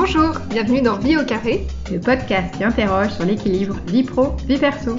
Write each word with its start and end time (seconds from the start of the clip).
Bonjour, 0.00 0.38
bienvenue 0.48 0.80
dans 0.80 0.96
Vie 0.96 1.16
au 1.16 1.24
carré, 1.24 1.66
le 1.90 1.98
podcast 1.98 2.54
qui 2.56 2.62
interroge 2.62 3.10
sur 3.14 3.24
l'équilibre 3.24 3.74
vie 3.88 4.04
pro, 4.04 4.36
vie 4.46 4.56
perso. 4.56 4.94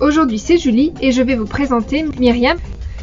Aujourd'hui 0.00 0.38
c'est 0.38 0.56
Julie 0.56 0.94
et 1.02 1.12
je 1.12 1.20
vais 1.20 1.36
vous 1.36 1.44
présenter 1.44 2.06
Myriam. 2.18 2.56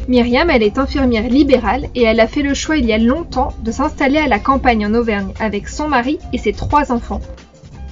Myriam, 0.08 0.50
elle 0.50 0.64
est 0.64 0.76
infirmière 0.76 1.28
libérale 1.28 1.86
et 1.94 2.02
elle 2.02 2.18
a 2.18 2.26
fait 2.26 2.42
le 2.42 2.52
choix 2.52 2.78
il 2.78 2.84
y 2.84 2.92
a 2.92 2.98
longtemps 2.98 3.54
de 3.62 3.70
s'installer 3.70 4.18
à 4.18 4.26
la 4.26 4.40
campagne 4.40 4.84
en 4.84 4.94
Auvergne 4.94 5.32
avec 5.38 5.68
son 5.68 5.86
mari 5.86 6.18
et 6.32 6.38
ses 6.38 6.52
trois 6.52 6.90
enfants. 6.90 7.20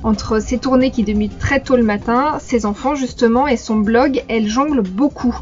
Entre 0.03 0.41
ses 0.41 0.59
tournées 0.59 0.91
qui 0.91 1.05
débutent 1.05 1.39
très 1.39 1.61
tôt 1.61 1.77
le 1.77 1.85
matin, 1.85 2.39
ses 2.41 2.67
enfants 2.67 2.97
justement 2.97 3.47
et 3.47 3.57
son 3.57 3.77
blog, 3.77 4.25
elle 4.29 4.49
jongle 4.49 4.81
beaucoup. 4.81 5.39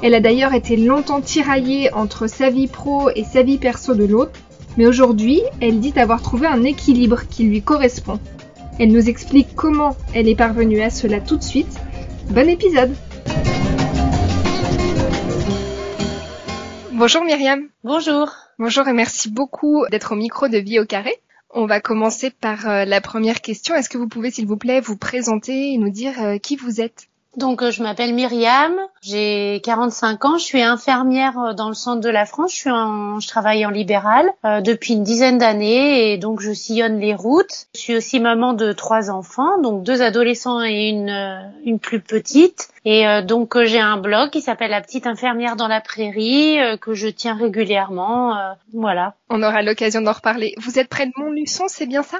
Elle 0.00 0.14
a 0.14 0.20
d'ailleurs 0.20 0.54
été 0.54 0.76
longtemps 0.76 1.20
tiraillée 1.20 1.92
entre 1.92 2.28
sa 2.28 2.50
vie 2.50 2.68
pro 2.68 3.10
et 3.10 3.24
sa 3.24 3.42
vie 3.42 3.58
perso 3.58 3.96
de 3.96 4.04
l'autre, 4.04 4.38
mais 4.76 4.86
aujourd'hui, 4.86 5.42
elle 5.60 5.80
dit 5.80 5.92
avoir 5.98 6.22
trouvé 6.22 6.46
un 6.46 6.62
équilibre 6.62 7.22
qui 7.28 7.42
lui 7.42 7.62
correspond. 7.62 8.20
Elle 8.78 8.92
nous 8.92 9.08
explique 9.08 9.56
comment 9.56 9.96
elle 10.14 10.28
est 10.28 10.36
parvenue 10.36 10.80
à 10.82 10.90
cela 10.90 11.20
tout 11.20 11.36
de 11.36 11.42
suite. 11.42 11.80
Bon 12.30 12.48
épisode 12.48 12.94
Bonjour 16.92 17.24
Myriam. 17.24 17.68
Bonjour. 17.82 18.32
Bonjour 18.60 18.86
et 18.86 18.92
merci 18.92 19.30
beaucoup 19.30 19.84
d'être 19.90 20.12
au 20.12 20.16
micro 20.16 20.46
de 20.46 20.58
Vie 20.58 20.78
au 20.78 20.84
carré. 20.84 21.14
On 21.50 21.66
va 21.66 21.80
commencer 21.80 22.30
par 22.30 22.68
euh, 22.68 22.84
la 22.84 23.00
première 23.00 23.40
question. 23.40 23.74
Est-ce 23.74 23.88
que 23.88 23.98
vous 23.98 24.08
pouvez 24.08 24.30
s'il 24.30 24.46
vous 24.46 24.56
plaît 24.56 24.80
vous 24.80 24.96
présenter 24.96 25.72
et 25.72 25.78
nous 25.78 25.90
dire 25.90 26.22
euh, 26.22 26.38
qui 26.38 26.54
vous 26.56 26.80
êtes? 26.80 27.08
Donc 27.36 27.62
euh, 27.62 27.70
je 27.70 27.82
m'appelle 27.82 28.14
Myriam, 28.14 28.74
j'ai 29.02 29.60
45 29.62 30.24
ans, 30.24 30.38
je 30.38 30.44
suis 30.44 30.62
infirmière 30.62 31.38
euh, 31.38 31.52
dans 31.52 31.68
le 31.68 31.74
centre 31.74 32.00
de 32.00 32.08
la 32.08 32.26
France, 32.26 32.52
je, 32.52 32.56
suis 32.56 32.70
en, 32.70 33.20
je 33.20 33.28
travaille 33.28 33.64
en 33.66 33.70
libéral 33.70 34.28
euh, 34.44 34.60
depuis 34.60 34.94
une 34.94 35.04
dizaine 35.04 35.38
d'années 35.38 36.12
et 36.12 36.18
donc 36.18 36.40
je 36.40 36.52
sillonne 36.52 36.98
les 36.98 37.14
routes. 37.14 37.66
Je 37.74 37.80
suis 37.80 37.96
aussi 37.96 38.18
maman 38.18 38.54
de 38.54 38.72
trois 38.72 39.10
enfants, 39.10 39.60
donc 39.60 39.82
deux 39.82 40.02
adolescents 40.02 40.64
et 40.64 40.88
une, 40.88 41.52
une 41.64 41.78
plus 41.78 42.00
petite. 42.00 42.68
Et 42.84 43.04
donc 43.22 43.62
j'ai 43.64 43.80
un 43.80 43.98
blog 43.98 44.30
qui 44.30 44.40
s'appelle 44.40 44.70
La 44.70 44.80
petite 44.80 45.06
infirmière 45.06 45.56
dans 45.56 45.68
la 45.68 45.80
prairie 45.82 46.56
que 46.80 46.94
je 46.94 47.08
tiens 47.08 47.34
régulièrement. 47.34 48.54
voilà. 48.72 49.14
On 49.28 49.42
aura 49.42 49.62
l'occasion 49.62 50.00
d'en 50.00 50.12
reparler. 50.12 50.54
Vous 50.58 50.78
êtes 50.78 50.88
près 50.88 51.06
de 51.06 51.12
Montluçon, 51.16 51.64
c'est 51.68 51.86
bien 51.86 52.02
ça? 52.02 52.18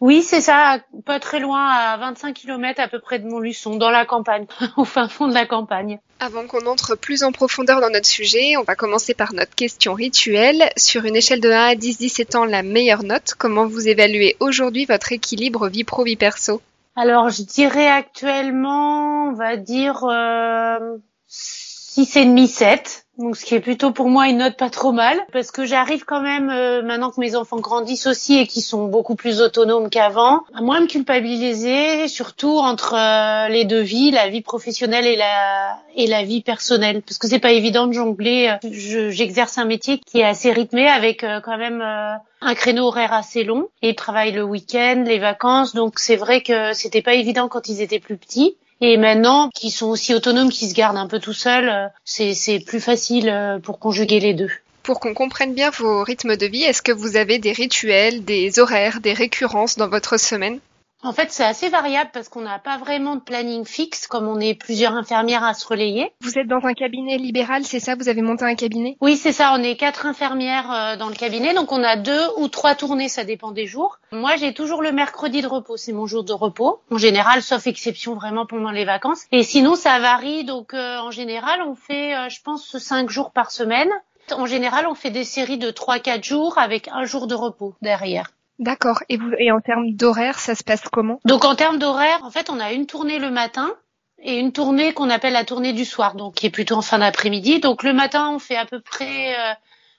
Oui, 0.00 0.22
c'est 0.22 0.42
ça, 0.42 0.78
pas 1.06 1.20
très 1.20 1.40
loin, 1.40 1.66
à 1.68 1.96
25 1.96 2.34
km 2.34 2.80
à 2.80 2.88
peu 2.88 3.00
près 3.00 3.18
de 3.18 3.26
Montluçon, 3.26 3.76
dans 3.76 3.90
la 3.90 4.04
campagne, 4.04 4.46
au 4.76 4.84
fin 4.84 5.08
fond 5.08 5.26
de 5.26 5.34
la 5.34 5.46
campagne. 5.46 5.98
Avant 6.20 6.46
qu'on 6.46 6.66
entre 6.66 6.96
plus 6.96 7.22
en 7.22 7.32
profondeur 7.32 7.80
dans 7.80 7.90
notre 7.90 8.06
sujet, 8.06 8.56
on 8.58 8.62
va 8.62 8.74
commencer 8.74 9.14
par 9.14 9.32
notre 9.32 9.54
question 9.54 9.94
rituelle. 9.94 10.70
Sur 10.76 11.04
une 11.04 11.16
échelle 11.16 11.40
de 11.40 11.50
1 11.50 11.68
à 11.68 11.74
10, 11.74 11.98
17 11.98 12.34
ans, 12.34 12.44
la 12.44 12.62
meilleure 12.62 13.04
note, 13.04 13.34
comment 13.38 13.66
vous 13.66 13.88
évaluez 13.88 14.36
aujourd'hui 14.40 14.84
votre 14.84 15.12
équilibre 15.12 15.68
vie 15.68 15.84
pro-vie 15.84 16.16
perso? 16.16 16.60
Alors, 16.94 17.30
je 17.30 17.42
dirais 17.42 17.88
actuellement, 17.88 19.28
on 19.28 19.32
va 19.32 19.56
dire 19.56 20.04
euh, 20.04 20.98
6,5, 21.28 22.46
7 22.46 23.05
donc 23.18 23.36
ce 23.36 23.44
qui 23.44 23.54
est 23.54 23.60
plutôt 23.60 23.92
pour 23.92 24.08
moi 24.08 24.28
une 24.28 24.38
note 24.38 24.56
pas 24.56 24.70
trop 24.70 24.92
mal 24.92 25.18
parce 25.32 25.50
que 25.50 25.64
j'arrive 25.64 26.04
quand 26.04 26.20
même 26.20 26.50
euh, 26.50 26.82
maintenant 26.82 27.10
que 27.10 27.20
mes 27.20 27.34
enfants 27.34 27.58
grandissent 27.58 28.06
aussi 28.06 28.38
et 28.38 28.46
qui 28.46 28.60
sont 28.60 28.86
beaucoup 28.86 29.14
plus 29.14 29.40
autonomes 29.40 29.88
qu'avant 29.88 30.42
à 30.54 30.60
moins 30.60 30.80
me 30.80 30.86
culpabiliser 30.86 32.08
surtout 32.08 32.58
entre 32.58 32.94
euh, 32.94 33.48
les 33.48 33.64
deux 33.64 33.80
vies 33.80 34.10
la 34.10 34.28
vie 34.28 34.42
professionnelle 34.42 35.06
et 35.06 35.16
la 35.16 35.78
et 35.94 36.06
la 36.06 36.24
vie 36.24 36.42
personnelle. 36.42 37.00
Parce 37.02 37.16
que 37.16 37.26
c'est 37.26 37.38
pas 37.38 37.52
évident 37.52 37.86
de 37.86 37.92
jongler 37.92 38.54
j'exerce 38.70 39.56
un 39.56 39.64
métier 39.64 39.98
qui 39.98 40.20
est 40.20 40.24
assez 40.24 40.52
rythmé 40.52 40.86
avec 40.86 41.24
euh, 41.24 41.40
quand 41.40 41.56
même 41.56 41.82
un 41.82 42.54
créneau 42.54 42.88
horaire 42.88 43.14
assez 43.14 43.44
long 43.44 43.68
et 43.80 43.90
ils 43.90 43.94
travaillent 43.94 44.32
le 44.32 44.44
week-end 44.44 45.04
les 45.06 45.18
vacances. 45.18 45.74
Donc 45.74 45.98
c'est 45.98 46.16
vrai 46.16 46.42
que 46.42 46.74
c'était 46.74 47.02
pas 47.02 47.14
évident 47.14 47.48
quand 47.48 47.68
ils 47.68 47.80
étaient 47.80 48.00
plus 48.00 48.16
petits 48.16 48.56
et 48.80 48.96
maintenant, 48.96 49.50
qui 49.54 49.70
sont 49.70 49.86
aussi 49.86 50.14
autonomes, 50.14 50.50
qui 50.50 50.68
se 50.68 50.74
gardent 50.74 50.98
un 50.98 51.06
peu 51.06 51.18
tout 51.18 51.32
seuls, 51.32 51.68
euh, 51.68 51.88
c'est 52.04 52.60
plus 52.60 52.80
facile 52.80 53.28
euh, 53.28 53.58
pour 53.58 53.78
conjuguer 53.78 54.20
les 54.20 54.34
deux. 54.34 54.50
Pour 54.82 55.00
qu'on 55.00 55.14
comprenne 55.14 55.54
bien 55.54 55.70
vos 55.70 56.04
rythmes 56.04 56.36
de 56.36 56.46
vie, 56.46 56.62
est-ce 56.62 56.82
que 56.82 56.92
vous 56.92 57.16
avez 57.16 57.38
des 57.38 57.52
rituels, 57.52 58.24
des 58.24 58.58
horaires, 58.58 59.00
des 59.00 59.14
récurrences 59.14 59.76
dans 59.76 59.88
votre 59.88 60.18
semaine? 60.18 60.60
En 61.02 61.12
fait, 61.12 61.30
c'est 61.30 61.44
assez 61.44 61.68
variable 61.68 62.10
parce 62.12 62.28
qu'on 62.28 62.40
n'a 62.40 62.58
pas 62.58 62.78
vraiment 62.78 63.16
de 63.16 63.20
planning 63.20 63.64
fixe, 63.64 64.06
comme 64.06 64.26
on 64.28 64.40
est 64.40 64.54
plusieurs 64.54 64.92
infirmières 64.94 65.44
à 65.44 65.54
se 65.54 65.66
relayer. 65.66 66.12
Vous 66.20 66.38
êtes 66.38 66.48
dans 66.48 66.64
un 66.64 66.72
cabinet 66.72 67.16
libéral, 67.16 67.64
c'est 67.64 67.80
ça? 67.80 67.94
Vous 67.94 68.08
avez 68.08 68.22
monté 68.22 68.44
un 68.44 68.54
cabinet? 68.54 68.96
Oui, 69.00 69.16
c'est 69.16 69.32
ça. 69.32 69.52
On 69.54 69.62
est 69.62 69.76
quatre 69.76 70.06
infirmières 70.06 70.72
euh, 70.72 70.96
dans 70.96 71.08
le 71.08 71.14
cabinet, 71.14 71.54
donc 71.54 71.70
on 71.70 71.82
a 71.84 71.96
deux 71.96 72.26
ou 72.38 72.48
trois 72.48 72.74
tournées, 72.74 73.08
ça 73.08 73.24
dépend 73.24 73.52
des 73.52 73.66
jours. 73.66 73.98
Moi, 74.10 74.36
j'ai 74.36 74.54
toujours 74.54 74.82
le 74.82 74.92
mercredi 74.92 75.42
de 75.42 75.46
repos, 75.46 75.76
c'est 75.76 75.92
mon 75.92 76.06
jour 76.06 76.24
de 76.24 76.32
repos. 76.32 76.80
En 76.90 76.98
général, 76.98 77.42
sauf 77.42 77.66
exception 77.66 78.14
vraiment 78.14 78.46
pendant 78.46 78.70
les 78.70 78.84
vacances. 78.84 79.26
Et 79.32 79.42
sinon, 79.42 79.76
ça 79.76 79.98
varie. 79.98 80.44
Donc, 80.44 80.74
euh, 80.74 80.98
en 80.98 81.10
général, 81.10 81.62
on 81.62 81.74
fait, 81.74 82.14
euh, 82.14 82.28
je 82.28 82.40
pense, 82.42 82.78
cinq 82.78 83.10
jours 83.10 83.30
par 83.30 83.50
semaine. 83.50 83.90
En 84.32 84.46
général, 84.46 84.86
on 84.88 84.94
fait 84.94 85.10
des 85.10 85.24
séries 85.24 85.58
de 85.58 85.70
trois, 85.70 86.00
quatre 86.00 86.24
jours 86.24 86.58
avec 86.58 86.88
un 86.88 87.04
jour 87.04 87.28
de 87.28 87.34
repos 87.34 87.74
derrière. 87.80 88.32
D'accord. 88.58 89.02
Et, 89.08 89.16
vous, 89.16 89.32
et 89.38 89.52
en 89.52 89.60
termes 89.60 89.92
d'horaire, 89.92 90.38
ça 90.38 90.54
se 90.54 90.64
passe 90.64 90.82
comment? 90.90 91.20
Donc 91.24 91.44
en 91.44 91.54
termes 91.54 91.78
d'horaire, 91.78 92.20
en 92.24 92.30
fait, 92.30 92.48
on 92.50 92.58
a 92.58 92.72
une 92.72 92.86
tournée 92.86 93.18
le 93.18 93.30
matin 93.30 93.74
et 94.22 94.38
une 94.38 94.52
tournée 94.52 94.94
qu'on 94.94 95.10
appelle 95.10 95.34
la 95.34 95.44
tournée 95.44 95.72
du 95.72 95.84
soir, 95.84 96.14
donc 96.14 96.34
qui 96.34 96.46
est 96.46 96.50
plutôt 96.50 96.76
en 96.76 96.82
fin 96.82 96.98
d'après-midi. 96.98 97.60
Donc 97.60 97.82
le 97.82 97.92
matin, 97.92 98.30
on 98.30 98.38
fait 98.38 98.56
à 98.56 98.64
peu 98.64 98.80
près, 98.80 99.38
euh, 99.38 99.54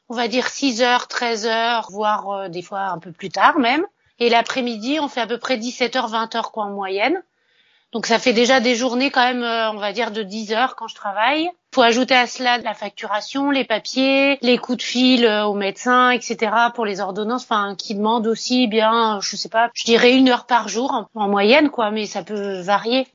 on 0.09 0.15
va 0.15 0.27
dire 0.27 0.47
6 0.47 0.81
heures, 0.81 1.07
13 1.07 1.45
heures, 1.45 1.87
voire 1.91 2.29
euh, 2.29 2.49
des 2.49 2.63
fois 2.63 2.81
un 2.81 2.97
peu 2.97 3.11
plus 3.11 3.29
tard 3.29 3.59
même. 3.59 3.85
Et 4.19 4.29
l'après-midi, 4.29 4.99
on 4.99 5.07
fait 5.07 5.21
à 5.21 5.27
peu 5.27 5.37
près 5.37 5.57
17 5.57 5.95
heures, 5.95 6.07
20 6.07 6.35
heures 6.35 6.51
quoi 6.51 6.63
en 6.63 6.71
moyenne. 6.71 7.21
Donc 7.93 8.05
ça 8.05 8.19
fait 8.19 8.33
déjà 8.33 8.59
des 8.59 8.75
journées 8.75 9.11
quand 9.11 9.23
même, 9.23 9.43
euh, 9.43 9.71
on 9.71 9.77
va 9.77 9.93
dire 9.93 10.11
de 10.11 10.23
10 10.23 10.53
heures 10.53 10.75
quand 10.75 10.87
je 10.87 10.95
travaille. 10.95 11.49
Faut 11.77 11.83
ajouter 11.83 12.15
à 12.15 12.25
cela 12.25 12.57
la 12.57 12.73
facturation, 12.73 13.51
les 13.51 13.63
papiers, 13.63 14.39
les 14.41 14.57
coups 14.57 14.79
de 14.79 14.81
fil 14.81 15.25
euh, 15.27 15.45
au 15.45 15.53
médecin, 15.53 16.09
etc. 16.09 16.51
pour 16.73 16.87
les 16.87 17.01
ordonnances, 17.01 17.43
enfin 17.43 17.75
qui 17.75 17.93
demandent 17.93 18.25
aussi 18.25 18.65
bien, 18.65 19.19
je 19.21 19.35
sais 19.35 19.47
pas, 19.47 19.69
je 19.75 19.85
dirais 19.85 20.17
une 20.17 20.27
heure 20.27 20.47
par 20.47 20.69
jour 20.69 21.07
en, 21.13 21.27
moyenne 21.29 21.69
quoi, 21.69 21.91
mais 21.91 22.07
ça 22.07 22.23
peut 22.23 22.61
varier. 22.61 23.05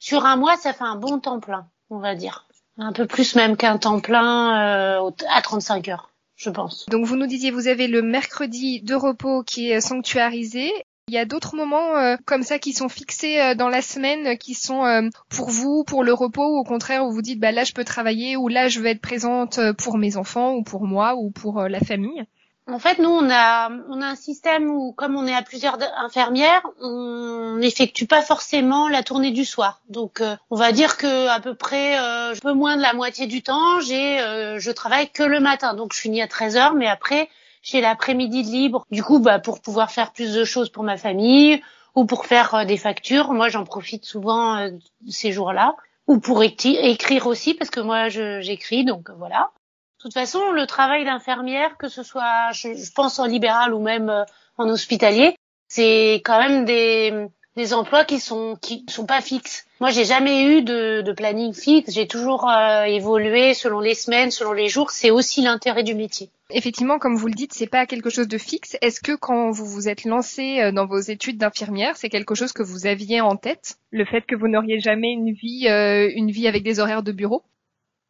Sur 0.00 0.26
un 0.26 0.36
mois, 0.36 0.58
ça 0.58 0.74
fait 0.74 0.84
un 0.84 0.96
bon 0.96 1.18
temps 1.18 1.40
plein, 1.40 1.66
on 1.88 1.98
va 1.98 2.14
dire, 2.14 2.46
un 2.76 2.92
peu 2.92 3.06
plus 3.06 3.36
même 3.36 3.56
qu'un 3.56 3.78
temps 3.78 4.00
plein 4.00 5.00
euh, 5.00 5.10
à 5.30 5.40
35 5.40 5.88
heures 5.88 6.10
je 6.36 6.50
pense. 6.50 6.84
Donc 6.90 7.06
vous 7.06 7.16
nous 7.16 7.26
disiez 7.26 7.50
vous 7.52 7.68
avez 7.68 7.86
le 7.86 8.02
mercredi 8.02 8.82
de 8.82 8.94
repos 8.94 9.44
qui 9.44 9.70
est 9.70 9.80
sanctuarisé 9.80 10.70
il 11.08 11.14
y 11.14 11.18
a 11.18 11.26
d'autres 11.26 11.54
moments 11.54 11.96
euh, 11.96 12.16
comme 12.24 12.42
ça 12.42 12.58
qui 12.58 12.72
sont 12.72 12.88
fixés 12.88 13.40
euh, 13.40 13.54
dans 13.54 13.68
la 13.68 13.82
semaine, 13.82 14.38
qui 14.38 14.54
sont 14.54 14.84
euh, 14.84 15.08
pour 15.28 15.50
vous, 15.50 15.84
pour 15.84 16.02
le 16.02 16.12
repos, 16.12 16.56
ou 16.56 16.58
au 16.58 16.64
contraire 16.64 17.04
où 17.04 17.12
vous 17.12 17.22
dites 17.22 17.38
bah 17.38 17.52
là 17.52 17.64
je 17.64 17.72
peux 17.72 17.84
travailler, 17.84 18.36
ou 18.36 18.48
là 18.48 18.68
je 18.68 18.80
veux 18.80 18.86
être 18.86 19.00
présente 19.00 19.60
pour 19.78 19.98
mes 19.98 20.16
enfants, 20.16 20.54
ou 20.54 20.62
pour 20.62 20.86
moi, 20.86 21.14
ou 21.14 21.30
pour 21.30 21.62
la 21.62 21.80
famille? 21.80 22.24
En 22.66 22.78
fait, 22.78 22.98
nous 22.98 23.10
on 23.10 23.30
a 23.30 23.68
on 23.90 24.00
a 24.00 24.06
un 24.06 24.16
système 24.16 24.70
où 24.70 24.92
comme 24.92 25.14
on 25.16 25.26
est 25.26 25.34
à 25.34 25.42
plusieurs 25.42 25.78
infirmières, 25.98 26.62
on 26.80 27.58
n'effectue 27.58 28.06
pas 28.06 28.22
forcément 28.22 28.88
la 28.88 29.02
tournée 29.02 29.32
du 29.32 29.44
soir. 29.44 29.82
Donc 29.90 30.22
on 30.50 30.56
va 30.56 30.72
dire 30.72 30.96
que 30.96 31.28
à 31.28 31.40
peu 31.40 31.54
près 31.54 31.96
un 31.96 32.32
peu 32.40 32.54
moins 32.54 32.78
de 32.78 32.82
la 32.82 32.94
moitié 32.94 33.26
du 33.26 33.42
temps, 33.42 33.80
j'ai 33.80 34.16
je 34.58 34.70
travaille 34.70 35.10
que 35.10 35.22
le 35.22 35.40
matin. 35.40 35.74
Donc 35.74 35.92
je 35.92 36.00
finis 36.00 36.22
à 36.22 36.26
13 36.26 36.56
heures, 36.56 36.74
mais 36.74 36.88
après 36.88 37.28
j'ai 37.64 37.80
l'après-midi 37.80 38.42
libre. 38.42 38.86
Du 38.92 39.02
coup, 39.02 39.18
bah, 39.18 39.40
pour 39.40 39.60
pouvoir 39.60 39.90
faire 39.90 40.12
plus 40.12 40.34
de 40.34 40.44
choses 40.44 40.68
pour 40.68 40.84
ma 40.84 40.96
famille 40.96 41.60
ou 41.96 42.04
pour 42.04 42.26
faire 42.26 42.54
euh, 42.54 42.64
des 42.64 42.76
factures, 42.76 43.32
moi 43.32 43.48
j'en 43.48 43.64
profite 43.64 44.04
souvent 44.04 44.56
euh, 44.56 44.70
ces 45.08 45.32
jours-là. 45.32 45.74
Ou 46.06 46.18
pour 46.18 46.42
écrire 46.42 47.26
aussi, 47.26 47.54
parce 47.54 47.70
que 47.70 47.80
moi 47.80 48.10
j'écris, 48.10 48.84
donc 48.84 49.08
euh, 49.08 49.14
voilà. 49.16 49.50
De 49.98 50.02
toute 50.02 50.12
façon, 50.12 50.52
le 50.52 50.66
travail 50.66 51.06
d'infirmière, 51.06 51.78
que 51.78 51.88
ce 51.88 52.02
soit, 52.02 52.52
je, 52.52 52.74
je, 52.74 52.92
pense 52.92 53.18
en 53.18 53.24
libéral 53.24 53.72
ou 53.72 53.80
même 53.80 54.12
en 54.58 54.68
hospitalier, 54.68 55.34
c'est 55.66 56.16
quand 56.16 56.38
même 56.38 56.66
des, 56.66 57.26
des 57.56 57.72
emplois 57.74 58.04
qui 58.04 58.18
sont 58.18 58.56
qui 58.60 58.84
sont 58.88 59.06
pas 59.06 59.20
fixes. 59.20 59.66
Moi, 59.80 59.90
j'ai 59.90 60.04
jamais 60.04 60.42
eu 60.44 60.62
de, 60.62 61.02
de 61.02 61.12
planning 61.12 61.52
fixe. 61.52 61.92
J'ai 61.92 62.06
toujours 62.06 62.50
évolué 62.86 63.54
selon 63.54 63.80
les 63.80 63.94
semaines, 63.94 64.30
selon 64.30 64.52
les 64.52 64.68
jours. 64.68 64.90
C'est 64.90 65.10
aussi 65.10 65.42
l'intérêt 65.42 65.82
du 65.82 65.94
métier. 65.94 66.30
Effectivement, 66.50 66.98
comme 66.98 67.16
vous 67.16 67.26
le 67.26 67.34
dites, 67.34 67.54
c'est 67.54 67.66
pas 67.66 67.86
quelque 67.86 68.10
chose 68.10 68.28
de 68.28 68.38
fixe. 68.38 68.76
Est-ce 68.82 69.00
que 69.00 69.16
quand 69.16 69.50
vous 69.50 69.64
vous 69.64 69.88
êtes 69.88 70.04
lancé 70.04 70.60
euh, 70.60 70.72
dans 70.72 70.86
vos 70.86 70.98
études 71.00 71.38
d'infirmière, 71.38 71.96
c'est 71.96 72.10
quelque 72.10 72.34
chose 72.34 72.52
que 72.52 72.62
vous 72.62 72.86
aviez 72.86 73.20
en 73.20 73.36
tête, 73.36 73.78
le 73.90 74.04
fait 74.04 74.22
que 74.22 74.36
vous 74.36 74.48
n'auriez 74.48 74.78
jamais 74.78 75.10
une 75.10 75.32
vie, 75.32 75.68
euh, 75.68 76.10
une 76.14 76.30
vie 76.30 76.46
avec 76.46 76.62
des 76.62 76.80
horaires 76.80 77.02
de 77.02 77.12
bureau? 77.12 77.42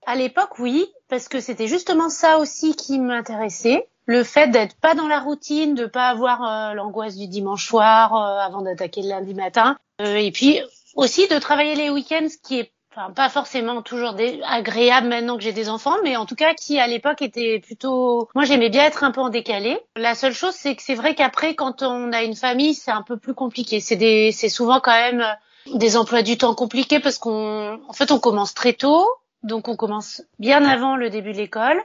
À 0.06 0.16
l'époque, 0.16 0.58
oui, 0.58 0.84
parce 1.08 1.28
que 1.28 1.40
c'était 1.40 1.68
justement 1.68 2.10
ça 2.10 2.38
aussi 2.38 2.74
qui 2.74 2.98
m'intéressait. 2.98 3.88
Le 4.06 4.22
fait 4.22 4.48
d'être 4.48 4.76
pas 4.76 4.94
dans 4.94 5.08
la 5.08 5.20
routine, 5.20 5.74
de 5.74 5.86
pas 5.86 6.08
avoir 6.08 6.42
euh, 6.44 6.74
l'angoisse 6.74 7.16
du 7.16 7.26
dimanche 7.26 7.66
soir 7.66 8.14
avant 8.14 8.62
d'attaquer 8.62 9.02
le 9.02 9.08
lundi 9.08 9.34
matin, 9.34 9.78
et 9.98 10.30
puis 10.32 10.60
aussi 10.94 11.26
de 11.28 11.38
travailler 11.38 11.74
les 11.74 11.90
week-ends, 11.90 12.28
ce 12.28 12.36
qui 12.36 12.60
est 12.60 12.72
enfin 12.96 13.10
pas 13.10 13.28
forcément 13.28 13.82
toujours 13.82 14.14
agréable 14.46 15.08
maintenant 15.08 15.36
que 15.36 15.42
j'ai 15.42 15.52
des 15.52 15.68
enfants, 15.68 15.96
mais 16.02 16.16
en 16.16 16.26
tout 16.26 16.34
cas 16.34 16.54
qui 16.54 16.78
à 16.78 16.86
l'époque 16.86 17.22
était 17.22 17.58
plutôt. 17.60 18.28
Moi 18.34 18.44
j'aimais 18.44 18.70
bien 18.70 18.84
être 18.84 19.04
un 19.04 19.10
peu 19.10 19.20
en 19.20 19.30
décalé. 19.30 19.78
La 19.96 20.14
seule 20.14 20.32
chose 20.32 20.54
c'est 20.54 20.76
que 20.76 20.82
c'est 20.82 20.94
vrai 20.94 21.14
qu'après 21.14 21.54
quand 21.54 21.82
on 21.82 22.12
a 22.12 22.22
une 22.22 22.36
famille 22.36 22.74
c'est 22.74 22.90
un 22.90 23.02
peu 23.02 23.16
plus 23.16 23.34
compliqué. 23.34 23.80
C'est 23.80 23.96
des, 23.96 24.32
c'est 24.32 24.48
souvent 24.48 24.80
quand 24.80 24.92
même 24.92 25.20
euh, 25.20 25.76
des 25.76 25.96
emplois 25.96 26.22
du 26.22 26.38
temps 26.38 26.54
compliqués 26.54 27.00
parce 27.00 27.18
qu'on, 27.18 27.80
en 27.88 27.92
fait 27.92 28.12
on 28.12 28.20
commence 28.20 28.54
très 28.54 28.74
tôt, 28.74 29.08
donc 29.42 29.68
on 29.68 29.76
commence 29.76 30.22
bien 30.38 30.64
avant 30.64 30.96
le 30.96 31.10
début 31.10 31.32
de 31.32 31.38
l'école, 31.38 31.82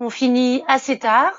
on 0.00 0.10
finit 0.10 0.62
assez 0.66 0.98
tard. 0.98 1.34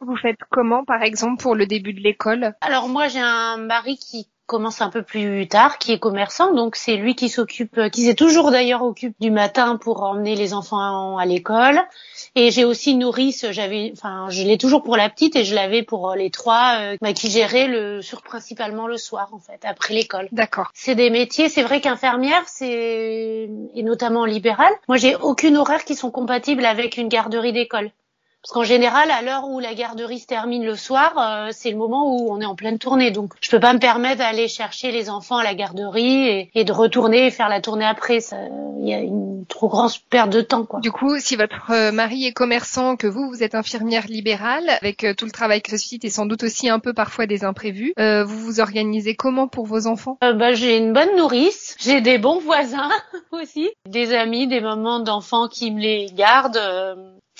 Vous 0.00 0.16
faites 0.16 0.38
comment, 0.50 0.84
par 0.84 1.02
exemple, 1.02 1.42
pour 1.42 1.54
le 1.54 1.66
début 1.66 1.92
de 1.92 2.00
l'école? 2.00 2.54
Alors 2.60 2.88
moi, 2.88 3.08
j'ai 3.08 3.20
un 3.20 3.58
mari 3.58 3.98
qui 3.98 4.28
commence 4.46 4.80
un 4.82 4.90
peu 4.90 5.04
plus 5.04 5.46
tard, 5.46 5.78
qui 5.78 5.92
est 5.92 6.00
commerçant, 6.00 6.52
donc 6.52 6.74
c'est 6.74 6.96
lui 6.96 7.14
qui 7.14 7.28
s'occupe, 7.28 7.78
euh, 7.78 7.88
qui 7.88 8.02
s'est 8.02 8.16
toujours 8.16 8.50
d'ailleurs 8.50 8.82
occupé 8.82 9.14
du 9.20 9.30
matin 9.30 9.76
pour 9.76 10.02
emmener 10.02 10.34
les 10.34 10.54
enfants 10.54 11.18
à 11.18 11.24
l'école. 11.24 11.80
Et 12.34 12.50
j'ai 12.50 12.64
aussi 12.64 12.96
nourrice, 12.96 13.46
j'avais, 13.52 13.92
enfin, 13.92 14.26
je 14.28 14.42
l'ai 14.42 14.58
toujours 14.58 14.82
pour 14.82 14.96
la 14.96 15.08
petite 15.08 15.36
et 15.36 15.44
je 15.44 15.54
l'avais 15.54 15.84
pour 15.84 16.10
euh, 16.10 16.16
les 16.16 16.30
trois, 16.30 16.78
euh, 16.80 16.96
bah, 17.00 17.12
qui 17.12 17.30
gérait 17.30 17.68
le, 17.68 18.02
sur 18.02 18.22
principalement 18.22 18.88
le 18.88 18.96
soir 18.96 19.28
en 19.32 19.38
fait, 19.38 19.64
après 19.64 19.94
l'école. 19.94 20.28
D'accord. 20.32 20.70
C'est 20.74 20.96
des 20.96 21.10
métiers, 21.10 21.48
c'est 21.48 21.62
vrai 21.62 21.80
qu'infirmière, 21.80 22.42
c'est 22.46 23.48
et 23.74 23.82
notamment 23.84 24.24
libéral. 24.24 24.72
Moi, 24.88 24.96
j'ai 24.96 25.14
aucune 25.14 25.56
horaire 25.56 25.84
qui 25.84 25.94
sont 25.94 26.10
compatibles 26.10 26.64
avec 26.64 26.96
une 26.96 27.08
garderie 27.08 27.52
d'école. 27.52 27.92
Parce 28.42 28.52
qu'en 28.52 28.64
général, 28.64 29.10
à 29.10 29.20
l'heure 29.20 29.48
où 29.48 29.60
la 29.60 29.74
garderie 29.74 30.18
se 30.18 30.26
termine 30.26 30.64
le 30.64 30.74
soir, 30.74 31.12
euh, 31.18 31.50
c'est 31.52 31.70
le 31.70 31.76
moment 31.76 32.16
où 32.16 32.32
on 32.32 32.40
est 32.40 32.46
en 32.46 32.54
pleine 32.54 32.78
tournée. 32.78 33.10
Donc, 33.10 33.34
je 33.40 33.50
peux 33.50 33.60
pas 33.60 33.74
me 33.74 33.78
permettre 33.78 34.18
d'aller 34.18 34.48
chercher 34.48 34.92
les 34.92 35.10
enfants 35.10 35.36
à 35.36 35.44
la 35.44 35.54
garderie 35.54 36.48
et, 36.54 36.64
de 36.64 36.72
retourner 36.72 37.26
et 37.26 37.30
faire 37.30 37.50
la 37.50 37.60
tournée 37.60 37.84
après. 37.84 38.20
Il 38.80 38.88
y 38.88 38.94
a 38.94 39.00
une 39.00 39.44
trop 39.46 39.68
grande 39.68 39.90
perte 40.08 40.30
de 40.30 40.40
temps, 40.40 40.64
quoi. 40.64 40.80
Du 40.80 40.90
coup, 40.90 41.18
si 41.18 41.36
votre 41.36 41.70
euh, 41.70 41.92
mari 41.92 42.24
est 42.24 42.32
commerçant, 42.32 42.96
que 42.96 43.06
vous, 43.06 43.28
vous 43.28 43.42
êtes 43.42 43.54
infirmière 43.54 44.06
libérale, 44.06 44.70
avec 44.80 45.04
euh, 45.04 45.12
tout 45.12 45.26
le 45.26 45.32
travail 45.32 45.60
que 45.60 45.70
ceci 45.72 46.00
et 46.02 46.08
sans 46.08 46.24
doute 46.24 46.42
aussi 46.42 46.70
un 46.70 46.78
peu 46.78 46.94
parfois 46.94 47.26
des 47.26 47.44
imprévus, 47.44 47.92
vous 47.98 48.38
vous 48.38 48.60
organisez 48.60 49.14
comment 49.14 49.48
pour 49.48 49.66
vos 49.66 49.86
enfants? 49.86 50.16
Bah, 50.22 50.54
J'ai 50.54 50.78
une 50.78 50.92
bonne 50.94 51.14
nourrice, 51.16 51.76
j'ai 51.78 52.00
des 52.00 52.16
bons 52.16 52.38
voisins 52.38 52.90
aussi, 53.32 53.68
des 53.86 54.14
amis, 54.14 54.46
des 54.46 54.60
mamans 54.60 55.00
d'enfants 55.00 55.48
qui 55.48 55.70
me 55.70 55.80
les 55.80 56.06
gardent. 56.14 56.60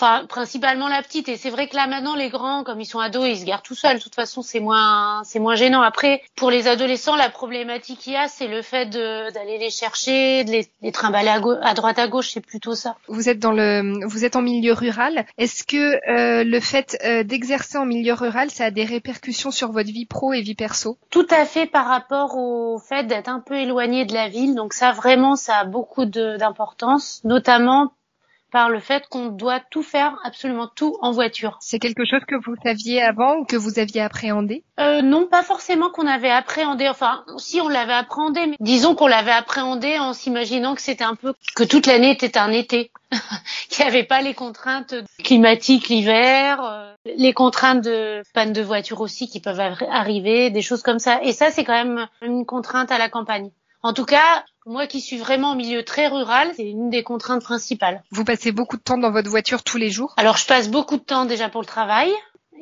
Enfin, 0.03 0.25
principalement 0.27 0.89
la 0.89 1.03
petite. 1.03 1.29
Et 1.29 1.37
c'est 1.37 1.51
vrai 1.51 1.69
que 1.69 1.77
là 1.77 1.87
maintenant, 1.87 2.15
les 2.15 2.31
grands, 2.31 2.65
comme 2.65 2.81
ils 2.81 2.87
sont 2.87 3.01
ados, 3.01 3.29
ils 3.29 3.41
se 3.41 3.45
gardent 3.45 3.63
tout 3.63 3.75
seuls. 3.75 3.99
De 3.99 4.03
toute 4.03 4.15
façon, 4.15 4.41
c'est 4.41 4.59
moins, 4.59 5.21
c'est 5.25 5.41
moins 5.41 5.57
gênant. 5.57 5.83
Après, 5.83 6.23
pour 6.37 6.51
les 6.51 6.69
adolescents, 6.69 7.17
la 7.17 7.29
problématique 7.29 7.99
qu'il 7.99 8.15
y 8.15 8.17
a, 8.17 8.27
c'est 8.27 8.49
le 8.49 8.63
fait 8.63 8.87
d'aller 8.87 9.59
les 9.59 9.69
chercher, 9.69 10.45
de 10.45 10.53
les, 10.53 10.69
les 10.81 10.91
trimballer 10.91 11.29
à, 11.29 11.43
à, 11.69 11.75
droite 11.75 11.99
à 11.99 12.09
gauche. 12.09 12.31
C'est 12.31 12.41
plutôt 12.41 12.75
ça. 12.75 12.97
Vous 13.09 13.29
êtes 13.29 13.41
dans 13.41 13.53
le, 13.53 14.07
vous 14.07 14.25
êtes 14.25 14.37
en 14.37 14.41
milieu 14.43 14.73
rural. 14.73 15.27
Est-ce 15.37 15.65
que 15.65 15.77
euh, 16.11 16.45
le 16.45 16.61
fait 16.61 16.97
euh, 17.05 17.23
d'exercer 17.23 17.77
en 17.77 17.85
milieu 17.85 18.15
rural, 18.15 18.51
ça 18.51 18.65
a 18.65 18.71
des 18.71 18.87
répercussions 18.87 19.51
sur 19.51 19.71
votre 19.71 19.91
vie 19.91 20.07
pro 20.07 20.33
et 20.33 20.41
vie 20.41 20.55
perso? 20.55 20.97
Tout 21.11 21.27
à 21.29 21.45
fait 21.45 21.67
par 21.67 21.87
rapport 21.87 22.39
au 22.39 22.79
fait 22.79 23.05
d'être 23.05 23.29
un 23.29 23.41
peu 23.41 23.57
éloigné 23.57 24.07
de 24.07 24.15
la 24.15 24.31
ville. 24.31 24.55
Donc 24.55 24.73
ça, 24.73 24.93
vraiment, 24.93 25.37
ça 25.37 25.57
a 25.57 25.65
beaucoup 25.67 26.07
d'importance, 26.07 27.21
notamment 27.25 27.93
par 28.51 28.69
le 28.69 28.81
fait 28.81 29.07
qu'on 29.09 29.27
doit 29.27 29.61
tout 29.71 29.83
faire, 29.83 30.19
absolument 30.25 30.69
tout 30.75 30.97
en 31.01 31.13
voiture. 31.13 31.59
C'est 31.61 31.79
quelque 31.79 32.05
chose 32.05 32.23
que 32.27 32.37
vous 32.45 32.55
saviez 32.63 33.03
avant 33.03 33.37
ou 33.39 33.45
que 33.45 33.57
vous 33.57 33.79
aviez 33.79 34.01
appréhendé? 34.01 34.65
Euh, 34.79 35.03
Non, 35.03 35.27
pas 35.27 35.43
forcément 35.43 35.91
qu'on 35.91 36.07
avait 36.07 36.31
appréhendé. 36.31 36.89
Enfin, 36.89 37.25
si 37.39 37.61
on 37.61 37.69
l'avait 37.69 37.93
appréhendé, 37.93 38.47
mais 38.47 38.57
disons 38.61 38.95
qu'on 38.95 39.07
l'avait 39.07 39.31
appréhendé 39.31 39.99
en 39.99 40.13
s'imaginant 40.13 40.75
que 40.75 40.83
c'était 40.83 41.05
un 41.05 41.15
peu 41.15 41.35
que 41.55 41.65
toute 41.65 41.87
l'année 41.87 42.11
était 42.11 42.39
un 42.39 42.51
été, 42.51 42.91
qu'il 43.69 43.85
n'y 43.85 43.91
avait 43.91 44.05
pas 44.05 44.23
les 44.23 44.35
contraintes 44.35 44.95
climatiques 45.23 45.89
l'hiver, 45.89 46.63
euh, 46.63 46.93
les 47.05 47.33
contraintes 47.33 47.83
de 47.83 48.23
panne 48.35 48.53
de 48.53 48.63
voiture 48.63 49.01
aussi 49.01 49.29
qui 49.29 49.41
peuvent 49.41 49.61
arriver, 49.61 50.51
des 50.51 50.63
choses 50.63 50.83
comme 50.83 50.99
ça. 50.99 51.23
Et 51.23 51.33
ça, 51.33 51.51
c'est 51.51 51.65
quand 51.65 51.85
même 51.85 52.07
une 52.23 52.47
contrainte 52.47 52.93
à 52.93 52.99
la 52.99 53.09
campagne. 53.09 53.51
En 53.83 53.93
tout 53.93 54.05
cas, 54.05 54.45
moi 54.67 54.87
qui 54.87 55.01
suis 55.01 55.19
vraiment 55.19 55.51
en 55.51 55.55
milieu 55.55 55.85
très 55.85 56.09
rural, 56.09 56.53
c'est 56.55 56.69
une 56.69 56.91
des 56.91 57.03
contraintes 57.03 57.43
principales. 57.43 58.03
Vous 58.11 58.25
passez 58.25 58.53
beaucoup 58.53 58.77
de 58.77 58.83
temps 58.83 58.99
dans 58.99 59.11
votre 59.11 59.31
voiture 59.31 59.63
tous 59.63 59.79
les 59.79 59.91
jours? 59.91 60.15
Alors 60.17 60.37
je 60.37 60.47
passe 60.47 60.69
beaucoup 60.69 60.97
de 60.97 61.03
temps 61.03 61.25
déjà 61.25 61.49
pour 61.49 61.63
le 61.63 61.67
travail. 61.67 62.13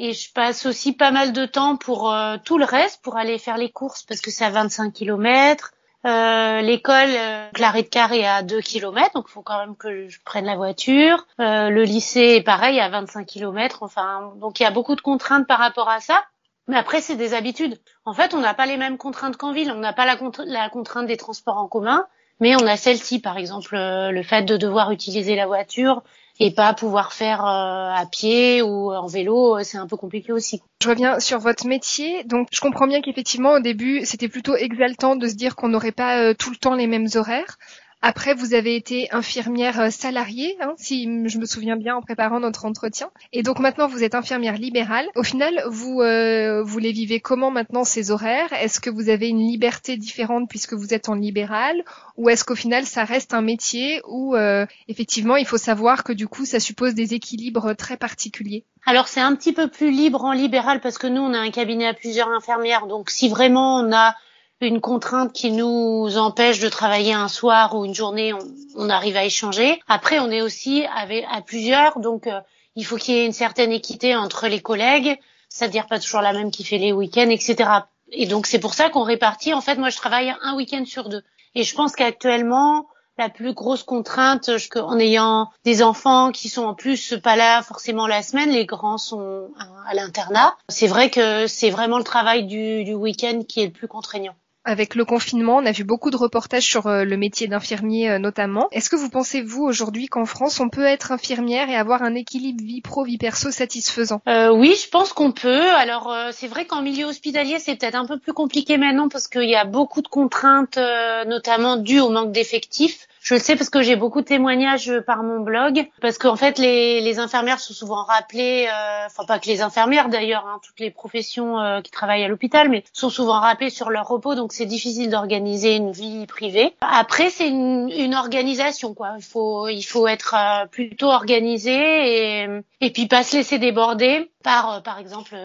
Et 0.00 0.12
je 0.12 0.32
passe 0.32 0.64
aussi 0.64 0.92
pas 0.92 1.10
mal 1.10 1.32
de 1.32 1.44
temps 1.44 1.76
pour 1.76 2.12
euh, 2.12 2.36
tout 2.44 2.56
le 2.56 2.64
reste, 2.64 3.02
pour 3.02 3.16
aller 3.16 3.36
faire 3.36 3.56
les 3.56 3.68
courses 3.68 4.04
parce 4.04 4.20
que 4.20 4.30
c'est 4.30 4.44
à 4.44 4.50
25 4.50 4.92
km. 4.92 5.72
Euh, 6.06 6.60
l'école, 6.60 7.10
euh, 7.10 7.48
Claré 7.52 7.82
de 7.82 7.88
Carré 7.88 8.24
à 8.24 8.42
2 8.42 8.60
km, 8.60 9.12
donc 9.14 9.26
il 9.28 9.32
faut 9.32 9.42
quand 9.42 9.58
même 9.58 9.76
que 9.76 10.08
je 10.08 10.20
prenne 10.24 10.44
la 10.44 10.54
voiture. 10.54 11.26
Euh, 11.40 11.70
le 11.70 11.82
lycée 11.82 12.36
est 12.36 12.42
pareil 12.42 12.78
à 12.78 12.88
25 12.88 13.26
km, 13.26 13.82
enfin 13.82 14.32
donc 14.36 14.60
il 14.60 14.62
y 14.62 14.66
a 14.66 14.70
beaucoup 14.70 14.94
de 14.94 15.00
contraintes 15.00 15.48
par 15.48 15.58
rapport 15.58 15.88
à 15.88 15.98
ça. 16.00 16.22
Mais 16.68 16.76
après, 16.76 17.00
c'est 17.00 17.16
des 17.16 17.32
habitudes. 17.32 17.78
En 18.04 18.12
fait, 18.12 18.34
on 18.34 18.40
n'a 18.40 18.54
pas 18.54 18.66
les 18.66 18.76
mêmes 18.76 18.98
contraintes 18.98 19.38
qu'en 19.38 19.52
ville. 19.52 19.72
On 19.72 19.80
n'a 19.80 19.94
pas 19.94 20.04
la, 20.04 20.68
contrainte 20.68 21.06
des 21.06 21.16
transports 21.16 21.56
en 21.56 21.66
commun, 21.66 22.06
mais 22.40 22.54
on 22.56 22.66
a 22.66 22.76
celle-ci, 22.76 23.20
par 23.20 23.38
exemple, 23.38 23.74
euh, 23.74 24.10
le 24.10 24.22
fait 24.22 24.42
de 24.42 24.56
devoir 24.58 24.92
utiliser 24.92 25.34
la 25.34 25.46
voiture 25.46 26.02
et 26.38 26.52
pas 26.52 26.72
pouvoir 26.74 27.12
faire 27.12 27.44
euh, 27.44 27.90
à 27.90 28.04
pied 28.06 28.62
ou 28.62 28.92
en 28.92 29.06
vélo, 29.06 29.56
euh, 29.56 29.62
c'est 29.64 29.78
un 29.78 29.86
peu 29.86 29.96
compliqué 29.96 30.30
aussi. 30.30 30.62
Je 30.82 30.90
reviens 30.90 31.18
sur 31.20 31.38
votre 31.38 31.66
métier. 31.66 32.22
Donc, 32.24 32.48
je 32.52 32.60
comprends 32.60 32.86
bien 32.86 33.00
qu'effectivement, 33.00 33.52
au 33.54 33.60
début, 33.60 34.04
c'était 34.04 34.28
plutôt 34.28 34.54
exaltant 34.54 35.16
de 35.16 35.26
se 35.26 35.34
dire 35.34 35.56
qu'on 35.56 35.68
n'aurait 35.68 35.90
pas 35.90 36.34
tout 36.34 36.50
le 36.50 36.56
temps 36.56 36.74
les 36.74 36.86
mêmes 36.86 37.08
horaires. 37.14 37.56
Après, 38.00 38.34
vous 38.34 38.54
avez 38.54 38.76
été 38.76 39.08
infirmière 39.10 39.80
euh, 39.80 39.90
salariée, 39.90 40.56
hein, 40.60 40.74
si 40.76 41.04
je 41.28 41.38
me 41.38 41.46
souviens 41.46 41.76
bien 41.76 41.96
en 41.96 42.00
préparant 42.00 42.38
notre 42.38 42.64
entretien. 42.64 43.10
Et 43.32 43.42
donc 43.42 43.58
maintenant, 43.58 43.88
vous 43.88 44.04
êtes 44.04 44.14
infirmière 44.14 44.56
libérale. 44.56 45.08
Au 45.16 45.24
final, 45.24 45.64
vous 45.68 46.00
euh, 46.00 46.62
vous 46.62 46.78
les 46.78 46.92
vivez 46.92 47.18
comment 47.18 47.50
maintenant 47.50 47.82
ces 47.82 48.12
horaires? 48.12 48.52
Est-ce 48.52 48.80
que 48.80 48.90
vous 48.90 49.08
avez 49.08 49.28
une 49.28 49.40
liberté 49.40 49.96
différente 49.96 50.48
puisque 50.48 50.74
vous 50.74 50.94
êtes 50.94 51.08
en 51.08 51.14
libéral, 51.14 51.82
ou 52.16 52.28
est-ce 52.28 52.44
qu'au 52.44 52.54
final, 52.54 52.86
ça 52.86 53.02
reste 53.02 53.34
un 53.34 53.42
métier 53.42 54.00
où 54.06 54.36
euh, 54.36 54.64
effectivement, 54.86 55.36
il 55.36 55.46
faut 55.46 55.58
savoir 55.58 56.04
que 56.04 56.12
du 56.12 56.28
coup, 56.28 56.44
ça 56.44 56.60
suppose 56.60 56.94
des 56.94 57.14
équilibres 57.14 57.74
très 57.74 57.96
particuliers? 57.96 58.64
Alors 58.86 59.08
c'est 59.08 59.20
un 59.20 59.34
petit 59.34 59.52
peu 59.52 59.68
plus 59.68 59.90
libre 59.90 60.24
en 60.24 60.32
libéral 60.32 60.80
parce 60.80 60.98
que 60.98 61.08
nous 61.08 61.20
on 61.20 61.34
a 61.34 61.38
un 61.38 61.50
cabinet 61.50 61.88
à 61.88 61.94
plusieurs 61.94 62.28
infirmières 62.28 62.86
donc 62.86 63.10
si 63.10 63.28
vraiment 63.28 63.80
on 63.80 63.92
a 63.92 64.14
une 64.60 64.80
contrainte 64.80 65.32
qui 65.32 65.52
nous 65.52 66.16
empêche 66.16 66.58
de 66.58 66.68
travailler 66.68 67.12
un 67.12 67.28
soir 67.28 67.76
ou 67.76 67.84
une 67.84 67.94
journée, 67.94 68.32
on, 68.76 68.90
arrive 68.90 69.16
à 69.16 69.24
échanger. 69.24 69.80
Après, 69.86 70.18
on 70.18 70.30
est 70.30 70.42
aussi 70.42 70.84
avec, 70.96 71.24
à 71.30 71.40
plusieurs, 71.42 72.00
donc 72.00 72.26
euh, 72.26 72.40
il 72.74 72.84
faut 72.84 72.96
qu'il 72.96 73.14
y 73.14 73.18
ait 73.18 73.26
une 73.26 73.32
certaine 73.32 73.72
équité 73.72 74.16
entre 74.16 74.48
les 74.48 74.60
collègues, 74.60 75.18
c'est-à-dire 75.48 75.86
pas 75.86 76.00
toujours 76.00 76.20
la 76.20 76.32
même 76.32 76.50
qui 76.50 76.64
fait 76.64 76.78
les 76.78 76.92
week-ends, 76.92 77.30
etc. 77.30 77.70
Et 78.10 78.26
donc 78.26 78.46
c'est 78.46 78.58
pour 78.58 78.74
ça 78.74 78.90
qu'on 78.90 79.04
répartit. 79.04 79.54
En 79.54 79.60
fait, 79.60 79.76
moi, 79.76 79.90
je 79.90 79.96
travaille 79.96 80.34
un 80.42 80.56
week-end 80.56 80.84
sur 80.84 81.08
deux. 81.08 81.22
Et 81.54 81.62
je 81.62 81.74
pense 81.74 81.94
qu'actuellement, 81.94 82.86
la 83.16 83.28
plus 83.28 83.52
grosse 83.52 83.82
contrainte, 83.82 84.50
en 84.76 84.98
ayant 84.98 85.50
des 85.64 85.82
enfants 85.82 86.30
qui 86.32 86.48
sont 86.48 86.64
en 86.64 86.74
plus 86.74 87.16
pas 87.22 87.36
là 87.36 87.62
forcément 87.62 88.06
la 88.06 88.22
semaine, 88.22 88.50
les 88.50 88.66
grands 88.66 88.98
sont 88.98 89.50
à, 89.86 89.94
l'internat. 89.94 90.56
C'est 90.68 90.86
vrai 90.86 91.10
que 91.10 91.46
c'est 91.46 91.70
vraiment 91.70 91.98
le 91.98 92.04
travail 92.04 92.44
du, 92.44 92.84
du 92.84 92.94
week-end 92.94 93.42
qui 93.46 93.60
est 93.60 93.66
le 93.66 93.72
plus 93.72 93.88
contraignant 93.88 94.34
avec 94.68 94.94
le 94.94 95.06
confinement, 95.06 95.56
on 95.56 95.66
a 95.66 95.72
vu 95.72 95.82
beaucoup 95.82 96.10
de 96.10 96.16
reportages 96.16 96.66
sur 96.66 96.86
euh, 96.86 97.04
le 97.04 97.16
métier 97.16 97.48
d'infirmier 97.48 98.10
euh, 98.10 98.18
notamment. 98.18 98.68
Est-ce 98.70 98.90
que 98.90 98.96
vous 98.96 99.08
pensez, 99.08 99.40
vous, 99.40 99.62
aujourd'hui, 99.62 100.08
qu'en 100.08 100.26
France, 100.26 100.60
on 100.60 100.68
peut 100.68 100.84
être 100.84 101.10
infirmière 101.10 101.70
et 101.70 101.74
avoir 101.74 102.02
un 102.02 102.14
équilibre 102.14 102.62
vie 102.62 102.82
pro, 102.82 103.02
vie 103.02 103.16
perso 103.16 103.50
satisfaisant? 103.50 104.20
Euh, 104.28 104.50
Oui, 104.50 104.76
je 104.80 104.88
pense 104.90 105.14
qu'on 105.14 105.32
peut. 105.32 105.70
Alors, 105.74 106.14
c'est 106.32 106.48
vrai 106.48 106.66
qu'en 106.66 106.82
milieu 106.82 107.06
hospitalier, 107.06 107.58
c'est 107.58 107.76
peut-être 107.76 107.94
un 107.94 108.06
peu 108.06 108.18
plus 108.18 108.34
compliqué 108.34 108.76
maintenant 108.76 109.08
parce 109.08 109.26
qu'il 109.26 109.48
y 109.48 109.56
a 109.56 109.64
beaucoup 109.64 110.02
de 110.02 110.08
contraintes, 110.08 110.78
notamment 111.26 111.76
dues 111.76 112.00
au 112.00 112.10
manque 112.10 112.32
d'effectifs. 112.32 113.07
Je 113.28 113.34
le 113.34 113.40
sais 113.40 113.56
parce 113.56 113.68
que 113.68 113.82
j'ai 113.82 113.94
beaucoup 113.94 114.22
de 114.22 114.26
témoignages 114.26 114.90
par 115.00 115.22
mon 115.22 115.40
blog, 115.40 115.86
parce 116.00 116.16
qu'en 116.16 116.36
fait 116.36 116.58
les, 116.58 117.02
les, 117.02 117.18
infirmières 117.18 117.60
sont 117.60 117.74
souvent 117.74 118.02
rappelées, 118.02 118.66
euh, 118.72 119.04
enfin 119.04 119.26
pas 119.26 119.38
que 119.38 119.48
les 119.48 119.60
infirmières 119.60 120.08
d'ailleurs, 120.08 120.46
hein, 120.46 120.60
toutes 120.64 120.80
les 120.80 120.90
professions 120.90 121.60
euh, 121.60 121.82
qui 121.82 121.90
travaillent 121.90 122.24
à 122.24 122.28
l'hôpital, 122.28 122.70
mais 122.70 122.84
sont 122.94 123.10
souvent 123.10 123.38
rappelées 123.38 123.68
sur 123.68 123.90
leur 123.90 124.08
repos, 124.08 124.34
donc 124.34 124.54
c'est 124.54 124.64
difficile 124.64 125.10
d'organiser 125.10 125.76
une 125.76 125.92
vie 125.92 126.24
privée. 126.26 126.74
Après 126.80 127.28
c'est 127.28 127.48
une, 127.48 127.90
une, 127.90 128.14
organisation 128.14 128.94
quoi, 128.94 129.12
il 129.18 129.22
faut 129.22 129.68
il 129.68 129.82
faut 129.82 130.08
être 130.08 130.34
euh, 130.34 130.64
plutôt 130.64 131.08
organisé 131.08 131.74
et 131.74 132.48
et 132.80 132.90
puis 132.90 133.08
pas 133.08 133.24
se 133.24 133.36
laisser 133.36 133.58
déborder 133.58 134.30
par 134.42 134.82
par 134.82 134.98
exemple 134.98 135.36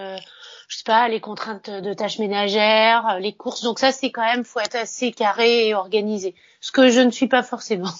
je 0.69 0.77
sais 0.77 0.83
pas, 0.85 1.07
les 1.07 1.19
contraintes 1.19 1.69
de 1.69 1.93
tâches 1.93 2.17
ménagères, 2.17 3.19
les 3.19 3.33
courses. 3.33 3.61
Donc 3.61 3.77
ça, 3.77 3.91
c'est 3.91 4.09
quand 4.09 4.23
même, 4.23 4.43
faut 4.43 4.59
être 4.59 4.75
assez 4.75 5.11
carré 5.11 5.67
et 5.67 5.75
organisé. 5.75 6.33
Ce 6.63 6.71
que 6.71 6.89
je 6.89 7.01
ne 7.01 7.11
suis 7.11 7.27
pas 7.27 7.43
forcément. 7.43 7.91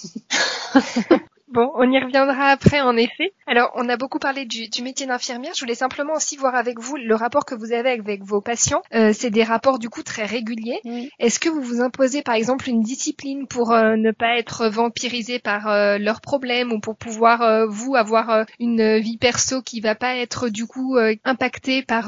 Bon, 1.53 1.71
on 1.75 1.91
y 1.91 1.99
reviendra 1.99 2.47
après 2.47 2.81
en 2.81 2.97
effet. 2.97 3.31
Alors, 3.45 3.71
on 3.75 3.87
a 3.87 3.95
beaucoup 3.95 4.17
parlé 4.17 4.45
du, 4.45 4.67
métier 4.81 5.05
d'infirmière. 5.05 5.53
Je 5.53 5.59
voulais 5.59 5.75
simplement 5.75 6.13
aussi 6.13 6.35
voir 6.35 6.55
avec 6.55 6.79
vous 6.79 6.95
le 6.97 7.13
rapport 7.13 7.45
que 7.45 7.53
vous 7.53 7.73
avez 7.73 7.91
avec 7.91 8.23
vos 8.23 8.41
patients. 8.41 8.81
Euh, 8.95 9.11
c'est 9.13 9.29
des 9.29 9.43
rapports 9.43 9.77
du 9.77 9.87
coup 9.87 10.01
très 10.01 10.25
réguliers. 10.25 10.81
Est-ce 11.19 11.39
que 11.39 11.49
vous 11.49 11.61
vous 11.61 11.79
imposez 11.79 12.23
par 12.23 12.33
exemple 12.33 12.67
une 12.69 12.81
discipline 12.81 13.45
pour 13.45 13.71
euh, 13.71 13.95
ne 13.97 14.09
pas 14.09 14.39
être 14.39 14.65
vampirisé 14.65 15.37
par 15.37 15.67
euh, 15.67 15.99
leurs 15.99 16.21
problèmes 16.21 16.71
ou 16.71 16.79
pour 16.79 16.95
pouvoir 16.95 17.67
vous 17.67 17.95
avoir 17.95 18.47
une 18.59 18.97
vie 18.97 19.19
perso 19.19 19.61
qui 19.61 19.79
va 19.79 19.93
pas 19.93 20.15
être 20.15 20.49
du 20.49 20.65
coup 20.65 20.97
impactée 21.23 21.83
par 21.83 22.05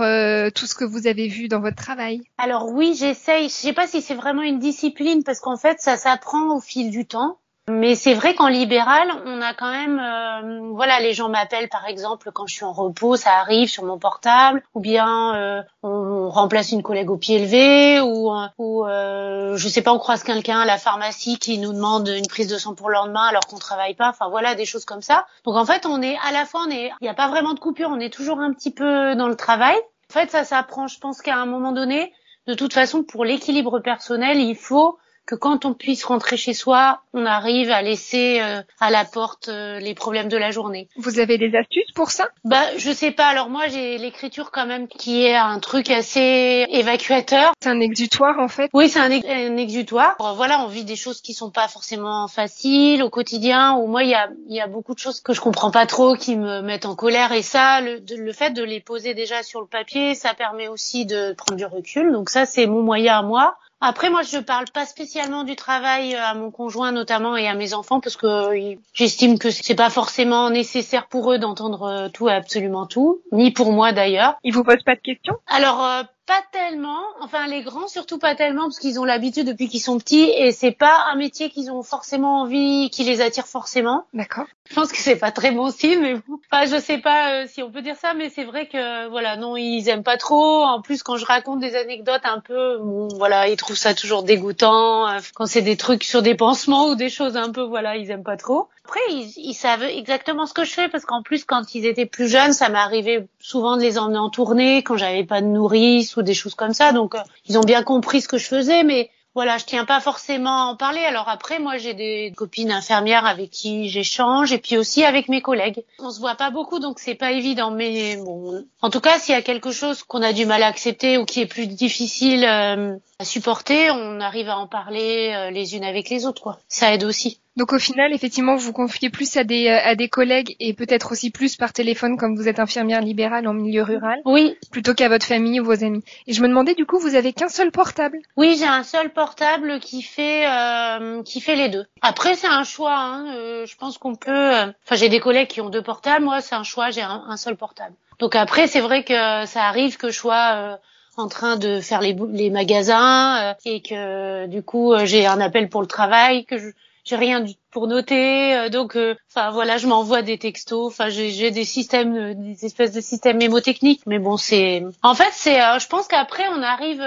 tout 0.55 0.65
ce 0.65 0.73
que 0.73 0.85
vous 0.85 1.05
avez 1.05 1.27
vu 1.27 1.49
dans 1.49 1.59
votre 1.59 1.75
travail? 1.75 2.23
Alors 2.39 2.71
oui, 2.73 2.95
j'essaye. 2.97 3.49
Je 3.49 3.53
sais 3.53 3.73
pas 3.73 3.85
si 3.85 4.01
c'est 4.01 4.15
vraiment 4.15 4.41
une 4.41 4.57
discipline 4.57 5.23
parce 5.23 5.39
qu'en 5.39 5.57
fait 5.57 5.79
ça 5.79 5.97
s'apprend 5.97 6.55
au 6.55 6.61
fil 6.61 6.89
du 6.89 7.05
temps. 7.05 7.37
Mais 7.67 7.95
c'est 7.95 8.13
vrai 8.13 8.36
qu'en 8.36 8.48
libéral, 8.48 9.10
on 9.25 9.41
a 9.41 9.55
quand 9.55 9.72
même, 9.72 10.00
euh, 10.00 10.69
voilà, 10.74 11.00
les 11.00 11.13
gens 11.13 11.29
m'appellent 11.29 11.67
par 11.67 11.88
exemple 11.88 12.29
quand 12.31 12.45
je 12.45 12.53
suis 12.53 12.63
en 12.63 12.72
repos, 12.72 13.15
ça 13.15 13.39
arrive 13.39 13.67
sur 13.69 13.84
mon 13.84 13.98
portable, 13.98 14.62
ou 14.75 14.79
bien 14.79 15.36
euh, 15.36 15.63
on, 15.81 16.29
remplace 16.29 16.72
une 16.72 16.84
collègue 16.84 17.10
au 17.10 17.17
pied 17.17 17.39
levé, 17.39 18.01
ou, 18.01 18.31
ou 18.60 18.86
euh, 18.86 19.57
je 19.57 19.67
sais 19.67 19.81
pas, 19.81 19.93
on 19.93 19.98
croise 19.98 20.22
quelqu'un 20.22 20.60
à 20.60 20.65
la 20.65 20.77
pharmacie 20.77 21.39
qui 21.39 21.57
nous 21.57 21.74
demande 21.74 22.07
une 22.07 22.27
prise 22.27 22.48
de 22.48 22.57
sang 22.60 22.75
pour 22.75 22.89
le 22.89 22.93
lendemain 22.93 23.25
alors 23.25 23.48
qu'on 23.48 23.57
travaille 23.57 23.95
pas. 23.95 24.10
Enfin 24.10 24.29
voilà, 24.29 24.53
des 24.53 24.65
choses 24.65 24.86
comme 24.86 25.01
ça. 25.01 25.25
Donc 25.43 25.55
en 25.55 25.65
fait, 25.65 25.88
on 25.88 26.03
est 26.03 26.17
à 26.24 26.31
la 26.31 26.45
fois, 26.45 26.65
on 26.67 26.69
est, 26.69 26.91
il 27.01 27.03
n'y 27.03 27.10
a 27.10 27.15
pas 27.15 27.29
vraiment 27.29 27.55
de 27.55 27.60
coupure, 27.60 27.89
on 27.89 28.00
est 28.00 28.13
toujours 28.13 28.41
un 28.41 28.53
petit 28.53 28.72
peu 28.72 29.15
dans 29.15 29.27
le 29.27 29.36
travail. 29.36 29.77
En 30.12 30.13
fait, 30.13 30.29
ça 30.29 30.43
s'apprend. 30.43 30.86
Je 30.86 31.00
pense 31.00 31.19
qu'à 31.24 31.38
un 31.38 31.48
moment 31.48 31.72
donné, 31.72 32.13
de 32.45 32.53
toute 32.53 32.74
façon, 32.74 33.01
pour 33.01 33.25
l'équilibre 33.25 33.79
personnel, 33.79 34.39
il 34.39 34.55
faut 34.55 35.00
que 35.25 35.36
quand 35.36 35.65
on 35.65 35.74
puisse 35.74 36.03
rentrer 36.03 36.38
chez 36.38 36.53
soi, 36.53 37.01
on 37.13 37.25
arrive 37.25 37.72
à 37.72 37.82
laisser 37.82 38.39
euh, 38.41 38.62
à 38.79 38.91
la 38.91 39.05
porte 39.05 39.50
euh, 39.50 39.79
les 39.79 39.96
problèmes 39.96 40.27
de 40.27 40.38
la 40.38 40.51
journée. 40.51 40.88
Vous 40.98 41.20
avez 41.20 41.38
des 41.38 41.55
astuces 41.55 41.91
pour 41.96 42.12
ça? 42.12 42.29
Bah, 42.44 42.63
je 42.77 42.91
sais 42.91 43.12
pas. 43.12 43.27
Alors 43.27 43.50
moi, 43.50 43.67
j'ai 43.67 43.98
l'écriture 43.98 44.51
quand 44.51 44.65
même 44.65 44.88
qui 44.88 45.24
est 45.25 45.36
un 45.36 45.60
truc 45.60 45.89
assez 45.89 46.65
évacuateur. 46.70 47.53
C'est 47.62 47.70
un 47.70 47.79
exutoire 47.79 48.39
en 48.39 48.48
fait? 48.48 48.70
Oui, 48.74 48.89
c'est 48.89 49.00
un, 49.00 49.58
exutoire. 49.58 50.15
Voilà, 50.36 50.62
on 50.62 50.67
vit 50.67 50.84
des 50.84 50.96
choses 50.96 51.22
qui 51.22 51.34
sont 51.34 51.50
pas 51.50 51.67
forcément 51.67 52.27
faciles 52.27 53.01
au 53.01 53.10
quotidien. 53.10 53.75
Ou 53.75 53.88
moi, 53.88 54.03
il 54.03 54.10
y 54.10 54.15
a, 54.15 54.29
y 54.48 54.60
a 54.60 54.67
beaucoup 54.67 54.94
de 54.94 55.00
choses 55.00 55.22
que 55.22 55.34
je 55.34 55.41
comprends 55.41 55.72
pas 55.72 55.86
trop, 55.86 56.15
qui 56.15 56.36
me 56.36 56.62
mettent 56.62 56.86
en 56.86 56.96
colère. 56.96 57.32
Et 57.32 57.41
ça, 57.41 57.82
le, 57.82 58.01
le 58.15 58.34
fait 58.34 58.51
de 58.51 58.63
les 58.63 58.79
poser 58.79 59.13
déjà 59.13 59.41
sur 59.44 59.62
le 59.62 59.67
papier, 59.67 60.13
ça 60.13 60.34
permet 60.34 60.67
aussi 60.67 61.05
de 61.05 61.34
prendre 61.34 61.58
du 61.58 61.65
recul. 61.65 62.12
Donc 62.12 62.29
ça, 62.29 62.46
c'est 62.46 62.67
mon 62.67 62.84
moyen 62.84 63.17
à 63.17 63.22
moi. 63.22 63.58
Après, 63.88 64.10
moi, 64.10 64.24
je 64.24 64.39
parle 64.39 64.65
pas 64.74 64.88
spécialement 64.88 65.44
du 65.44 65.56
travail 65.56 66.15
euh, 66.15 66.20
à 66.20 66.34
mon 66.34 66.50
conjoint 66.50 66.92
notamment 66.92 67.38
et 67.38 67.48
à 67.48 67.54
mes 67.54 67.75
enfants 67.75 68.00
parce 68.00 68.18
que 68.18 68.25
euh, 68.25 68.75
j'estime 68.96 69.38
que 69.38 69.51
c'est 69.51 69.75
pas 69.75 69.92
forcément 69.92 70.50
nécessaire 70.50 71.06
pour 71.08 71.32
eux 71.32 71.38
d'entendre 71.38 71.84
euh, 71.84 72.10
tout 72.10 72.27
et 72.27 72.34
absolument 72.34 72.88
tout, 72.88 73.22
ni 73.32 73.51
pour 73.51 73.72
moi 73.72 73.92
d'ailleurs. 73.92 74.39
Ils 74.44 74.56
vous 74.56 74.63
posent 74.63 74.82
pas 74.84 74.96
de 74.96 75.01
questions? 75.01 75.36
Alors, 75.46 75.88
pas 76.25 76.41
tellement, 76.51 77.01
enfin 77.22 77.48
les 77.48 77.62
grands 77.62 77.88
surtout 77.88 78.17
pas 78.17 78.36
tellement 78.36 78.63
parce 78.63 78.79
qu'ils 78.79 79.00
ont 79.00 79.05
l'habitude 79.05 79.48
depuis 79.48 79.67
qu'ils 79.67 79.82
sont 79.82 79.98
petits 80.00 80.24
et 80.24 80.51
c'est 80.51 80.72
pas 80.72 81.05
un 81.12 81.15
métier 81.15 81.50
qu'ils 81.50 81.72
ont 81.72 81.84
forcément 81.84 82.41
envie, 82.41 82.89
qui 82.89 83.03
les 83.03 83.22
attire 83.22 83.46
forcément. 83.46 84.05
D'accord. 84.13 84.46
Je 84.70 84.74
pense 84.74 84.91
que 84.91 84.98
c'est 84.98 85.17
pas 85.17 85.32
très 85.32 85.51
bon 85.51 85.70
signe, 85.70 86.00
mais 86.00 86.15
bon. 86.15 86.39
enfin 86.51 86.65
je 86.65 86.79
sais 86.79 86.98
pas 86.98 87.34
euh, 87.34 87.46
si 87.48 87.62
on 87.62 87.70
peut 87.70 87.84
dire 87.84 87.96
ça, 87.96 88.15
mais 88.15 88.29
c'est 88.29 88.44
vrai 88.44 88.67
que 88.67 89.08
voilà 89.10 89.38
non 89.38 89.55
ils 89.55 89.88
aiment 89.89 90.03
pas 90.03 90.17
trop. 90.17 90.63
En 90.63 90.82
plus 90.82 91.03
quand 91.03 91.17
je 91.17 91.25
raconte 91.25 91.60
des 91.60 91.75
anecdotes 91.75 92.24
un 92.24 92.39
peu, 92.39 92.79
bon, 92.79 93.08
voilà 93.17 93.48
ils 93.48 93.58
trouvent 93.58 93.77
ça 93.77 93.94
toujours 93.94 94.24
dégoûtant. 94.24 95.08
Euh, 95.08 95.20
quand 95.36 95.46
c'est 95.46 95.62
des 95.62 95.77
trucs 95.77 96.03
sur 96.03 96.24
des 96.24 96.36
pansements 96.36 96.88
ou 96.88 96.96
des 96.96 97.10
choses 97.10 97.38
un 97.38 97.51
peu 97.51 97.62
voilà 97.62 97.98
ils 97.98 98.10
aiment 98.10 98.24
pas 98.24 98.38
trop. 98.38 98.67
Après, 98.86 99.00
ils, 99.10 99.34
ils, 99.38 99.55
savent 99.55 99.82
exactement 99.82 100.46
ce 100.46 100.53
que 100.53 100.63
je 100.63 100.72
fais 100.72 100.88
parce 100.89 101.05
qu'en 101.05 101.24
plus, 101.24 101.44
quand 101.44 101.74
ils 101.74 101.88
étaient 101.88 102.05
plus 102.05 102.27
jeunes, 102.27 102.53
ça 102.53 102.70
m'arrivait 102.70 103.27
souvent 103.39 103.77
de 103.77 103.82
les 103.82 103.98
emmener 103.98 104.20
en 104.20 104.29
tournée 104.29 104.84
quand 104.84 104.96
j'avais 104.96 105.24
pas 105.24 105.41
de 105.41 105.48
nourrice 105.48 106.14
ou 106.17 106.22
des 106.22 106.34
choses 106.34 106.55
comme 106.55 106.74
ça. 106.74 106.91
Donc, 106.91 107.15
euh, 107.15 107.19
ils 107.45 107.57
ont 107.57 107.63
bien 107.63 107.84
compris 107.84 108.22
ce 108.22 108.27
que 108.27 108.38
je 108.38 108.45
faisais, 108.48 108.84
mais 108.84 109.10
voilà, 109.36 109.57
je 109.57 109.65
tiens 109.65 109.84
pas 109.84 110.00
forcément 110.00 110.62
à 110.62 110.65
en 110.65 110.77
parler. 110.77 111.01
Alors 111.01 111.27
après, 111.27 111.60
moi, 111.60 111.77
j'ai 111.77 111.93
des 111.93 112.31
copines 112.38 112.72
infirmières 112.72 113.25
avec 113.25 113.50
qui 113.51 113.89
j'échange 113.89 114.53
et 114.53 114.60
puis 114.60 114.77
aussi 114.77 115.03
avec 115.03 115.27
mes 115.27 115.41
collègues. 115.41 115.84
On 116.00 116.10
se 116.10 116.22
voit 116.22 116.36
pas 116.36 116.51
beaucoup, 116.51 116.79
donc 116.79 117.00
c'est 117.00 117.15
pas 117.15 117.34
évident. 117.34 117.69
Mais 117.69 118.15
bon, 118.15 118.65
en 118.81 118.89
tout 118.89 119.01
cas, 119.01 119.19
s'il 119.19 119.36
y 119.36 119.38
a 119.38 119.41
quelque 119.41 119.72
chose 119.72 120.03
qu'on 120.03 120.22
a 120.22 120.31
du 120.31 120.45
mal 120.45 120.63
à 120.63 120.67
accepter 120.67 121.17
ou 121.17 121.25
qui 121.25 121.41
est 121.41 121.48
plus 121.48 121.67
difficile 121.67 122.45
euh, 122.45 122.95
à 123.19 123.25
supporter, 123.25 123.91
on 123.91 124.19
arrive 124.19 124.50
à 124.50 124.57
en 124.57 124.67
parler 124.67 125.34
euh, 125.34 125.50
les 125.50 125.75
unes 125.75 125.86
avec 125.86 126.10
les 126.10 126.25
autres, 126.25 126.41
quoi. 126.41 126.60
Ça 126.67 126.93
aide 126.93 127.05
aussi. 127.05 127.39
Donc 127.55 127.72
au 127.72 127.79
final, 127.79 128.12
effectivement, 128.12 128.57
vous 128.57 128.74
confiez 128.74 129.10
plus 129.10 129.38
à 129.38 129.45
des, 129.45 129.69
euh, 129.69 129.79
à 129.81 129.95
des 129.95 130.10
collègues 130.10 130.57
et 130.60 130.74
peut-être 130.74 131.13
aussi 131.13 131.31
plus 131.31 131.55
par 131.55 131.72
téléphone 131.72 132.17
comme 132.17 132.36
vous 132.36 132.50
êtes 132.50 132.60
infirmière 132.60 133.00
libérale 133.00 133.48
en 133.48 133.53
milieu 133.53 133.84
rural. 133.84 134.19
Oui. 134.25 134.57
Plutôt 134.72 134.93
qu'à 134.93 135.07
votre 135.07 135.25
famille 135.25 135.62
ou 135.62 135.63
vos 135.63 135.81
amis. 135.86 136.03
Et 136.27 136.34
je 136.34 136.41
me 136.41 136.50
demandais 136.50 136.74
du 136.74 136.86
coup, 136.86 137.00
vous 137.00 137.15
avez 137.15 137.31
qu'un 137.31 137.48
seul 137.48 137.72
portable? 137.72 138.19
Oui, 138.36 138.57
j'ai 138.60 138.65
un 138.65 138.84
seul 138.84 139.10
portable 139.13 139.79
qui 139.79 140.01
fait 140.01 140.45
euh, 140.48 141.24
qui 141.24 141.39
fait 141.39 141.55
les 141.55 141.69
deux. 141.69 141.86
Après, 142.01 142.36
c'est 142.36 142.48
un 142.48 142.65
choix. 142.65 142.98
Hein. 142.98 143.34
Euh, 143.34 143.65
je 143.65 143.77
pense 143.77 143.98
qu'on 143.98 144.15
peut. 144.15 144.51
Enfin, 144.51 144.95
j'ai 144.95 145.07
des 145.07 145.22
collègues 145.22 145.48
qui 145.48 145.62
ont 145.62 145.69
deux 145.69 145.84
portables. 145.84 146.25
Moi, 146.25 146.41
c'est 146.41 146.55
un 146.55 146.63
choix. 146.63 146.89
J'ai 146.89 147.03
un, 147.03 147.38
seul 147.38 147.55
portable. 147.55 147.95
Donc 148.19 148.36
après, 148.36 148.67
c'est 148.67 148.81
vrai 148.81 149.05
que 149.05 149.45
ça 149.45 149.63
arrive 149.63 149.95
que 149.95 150.10
je 150.10 150.17
sois 150.17 150.79
en 151.17 151.27
train 151.27 151.57
de 151.57 151.79
faire 151.79 152.01
les, 152.01 152.15
les 152.31 152.50
magasins 152.50 153.55
et 153.65 153.81
que 153.81 154.48
du 154.48 154.63
coup 154.63 154.93
j'ai 155.03 155.25
un 155.25 155.39
appel 155.39 155.69
pour 155.69 155.81
le 155.81 155.88
travail 155.88 156.45
que 156.45 156.57
je, 156.57 156.69
j'ai 157.05 157.15
rien 157.15 157.45
pour 157.69 157.88
noter, 157.88 158.55
euh, 158.55 158.69
donc 158.69 158.98
euh, 158.98 159.15
enfin 159.29 159.51
voilà, 159.51 159.77
je 159.77 159.88
m'envoie 159.88 160.24
des 160.24 160.39
textos, 160.39 160.88
enfin 160.88 161.10
j'ai 161.10 161.51
des 161.51 161.63
systèmes, 161.63 162.15
euh, 162.15 162.34
des 162.34 162.65
espèces 162.65 162.91
de 162.91 163.01
systèmes 163.01 163.38
mémotechniques, 163.38 164.01
mais 164.07 164.17
bon 164.17 164.38
c'est, 164.38 164.84
en 165.03 165.13
fait 165.13 165.29
c'est, 165.31 165.60
je 165.79 165.88
pense 165.88 166.07
qu'après 166.07 166.48
on 166.50 166.62
arrive, 166.63 167.03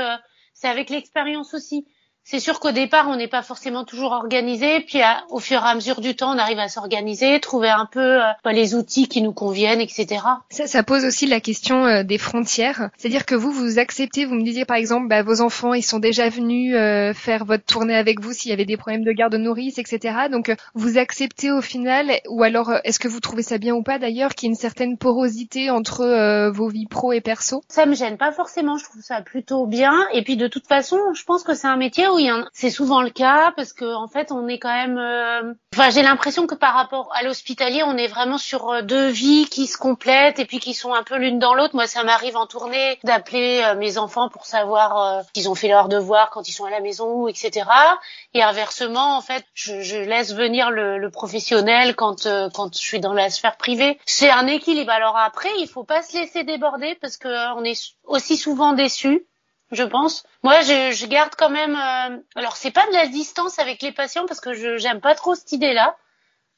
c'est 0.55 0.69
avec 0.69 0.89
l'expérience 0.89 1.53
aussi 1.53 1.85
c'est 2.31 2.41
sûr 2.41 2.61
qu'au 2.61 2.73
départ, 2.73 3.09
on 3.09 3.17
n'est 3.17 3.27
pas 3.27 3.41
forcément 3.41 3.85
toujours 3.85 4.13
organisé, 4.13 4.81
puis 4.81 5.01
au 5.31 5.39
fur 5.39 5.63
et 5.63 5.67
à 5.67 5.75
mesure 5.75 6.03
du 6.03 6.15
temps, 6.15 6.35
on 6.35 6.39
arrive 6.39 6.59
à 6.59 6.69
s'organiser, 6.69 7.41
trouver 7.41 7.71
un 7.71 7.87
peu 7.87 8.23
euh, 8.23 8.27
bah, 8.45 8.53
les 8.53 8.75
outils 8.75 9.09
qui 9.09 9.23
nous 9.23 9.33
conviennent, 9.33 9.81
etc. 9.81 10.21
Ça, 10.51 10.67
ça 10.67 10.83
pose 10.83 11.07
aussi 11.07 11.25
la 11.25 11.41
question 11.41 11.87
euh, 11.87 12.03
des 12.03 12.19
frontières. 12.19 12.91
C'est-à-dire 12.99 13.25
que 13.25 13.35
vous, 13.35 13.51
vous 13.51 13.79
acceptez, 13.79 14.27
vous 14.27 14.35
me 14.35 14.45
disiez 14.45 14.67
par 14.67 14.77
exemple, 14.77 15.09
bah, 15.09 15.23
vos 15.23 15.41
enfants, 15.41 15.73
ils 15.73 15.83
sont 15.83 16.01
déjà 16.01 16.29
venus 16.29 16.75
euh, 16.77 17.15
faire 17.15 17.47
votre 17.47 17.65
tournée 17.65 17.97
avec 17.97 18.21
vous 18.21 18.35
s'il 18.35 18.51
y 18.51 18.53
avait 18.53 18.67
des 18.67 18.77
problèmes 18.77 19.05
de 19.05 19.13
garde 19.13 19.35
nourrice, 19.35 19.79
etc. 19.79 20.29
Donc, 20.31 20.55
vous 20.75 20.99
acceptez 20.99 21.51
au 21.51 21.63
final, 21.63 22.11
ou 22.29 22.43
alors, 22.43 22.75
est-ce 22.85 22.99
que 22.99 23.09
vous 23.09 23.21
trouvez 23.21 23.43
ça 23.43 23.57
bien 23.57 23.75
ou 23.75 23.83
pas 23.83 23.99
d'ailleurs, 23.99 24.35
qu'il 24.35 24.49
y 24.49 24.51
ait 24.51 24.53
une 24.53 24.61
certaine 24.61 24.99
porosité 24.99 25.71
entre 25.71 26.51
vos 26.51 26.69
vies 26.69 26.87
pro 26.87 27.13
et 27.13 27.23
perso? 27.23 27.63
Ça 27.69 27.87
me 27.87 27.95
gêne 27.95 28.19
pas 28.19 28.33
forcément, 28.33 28.77
je 28.77 28.85
trouve 28.85 29.01
ça 29.01 29.23
plutôt 29.23 29.67
bien. 29.67 29.95
Et 30.13 30.23
puis 30.23 30.37
de 30.37 30.47
toute 30.47 30.67
façon, 30.67 30.99
je 31.15 31.25
pense 31.25 31.43
que 31.43 31.55
c'est 31.55 31.69
un 31.69 31.79
métier 31.79 32.07
où 32.09 32.18
c'est 32.53 32.71
souvent 32.71 33.03
le 33.03 33.11
cas 33.11 33.53
parce 33.57 33.73
que 33.73 33.85
en 33.85 34.09
fait, 34.09 34.33
on 34.33 34.49
est 34.49 34.59
quand 34.59 34.73
même. 34.73 34.99
Euh, 34.99 35.55
enfin, 35.75 35.91
j'ai 35.91 36.03
l'impression 36.03 36.47
que 36.47 36.55
par 36.55 36.75
rapport 36.75 37.11
à 37.15 37.23
l'hospitalier, 37.23 37.83
on 37.83 37.97
est 37.97 38.07
vraiment 38.07 38.39
sur 38.39 38.71
euh, 38.71 38.83
deux 38.83 39.09
vies 39.09 39.47
qui 39.47 39.67
se 39.67 39.77
complètent 39.77 40.39
et 40.39 40.45
puis 40.45 40.59
qui 40.59 40.75
sont 40.75 40.95
un 40.95 41.03
peu 41.03 41.17
l'une 41.17 41.39
dans 41.39 41.55
l'autre. 41.55 41.75
Moi, 41.75 41.87
ça 41.87 42.03
m'arrive 42.05 42.37
en 42.37 42.47
tournée 42.47 42.99
d'appeler 43.05 43.63
euh, 43.65 43.75
mes 43.77 43.99
enfants 43.99 44.29
pour 44.29 44.47
savoir 44.47 45.23
qu'ils 45.33 45.49
ont 45.49 45.55
fait 45.55 45.69
leur 45.69 45.89
devoir 45.89 46.31
quand 46.31 46.49
ils 46.49 46.53
sont 46.53 46.65
à 46.65 46.71
la 46.71 46.81
maison, 46.81 47.29
etc. 47.29 47.67
Et 48.35 48.43
inversement, 48.43 49.17
en 49.17 49.21
fait, 49.21 49.45
je, 49.55 49.81
je 49.81 49.97
laisse 49.97 50.35
venir 50.35 50.71
le, 50.71 50.99
le 50.99 51.11
professionnel 51.11 51.95
quand 51.95 52.29
quand 52.55 52.75
je 52.75 52.81
suis 52.81 53.01
dans 53.01 53.13
la 53.13 53.31
sphère 53.31 53.57
privée. 53.57 53.99
C'est 54.07 54.31
un 54.31 54.47
équilibre. 54.47 54.91
Alors 54.91 55.17
après, 55.17 55.51
il 55.59 55.69
faut 55.69 55.85
pas 55.85 56.03
se 56.03 56.17
laisser 56.17 56.45
déborder 56.45 56.97
parce 57.01 57.17
que 57.17 57.55
on 57.57 57.65
est 57.65 57.95
aussi 58.05 58.37
souvent 58.37 58.73
déçu 58.73 59.28
je 59.73 59.85
pense. 59.85 60.25
Moi, 60.43 60.61
je, 60.63 60.93
je 60.93 61.07
garde 61.07 61.35
quand 61.37 61.51
même. 61.51 61.77
Euh... 61.77 62.19
Alors, 62.35 62.57
c'est 62.57 62.71
pas 62.71 62.87
de 62.87 62.93
la 62.93 63.07
distance 63.07 63.59
avec 63.59 63.83
les 63.83 63.93
patients 63.93 64.27
parce 64.27 64.41
que 64.41 64.55
je 64.55 64.77
j'aime 64.79 65.01
pas 65.01 65.15
trop 65.15 65.35
cette 65.35 65.53
idée-là. 65.53 65.97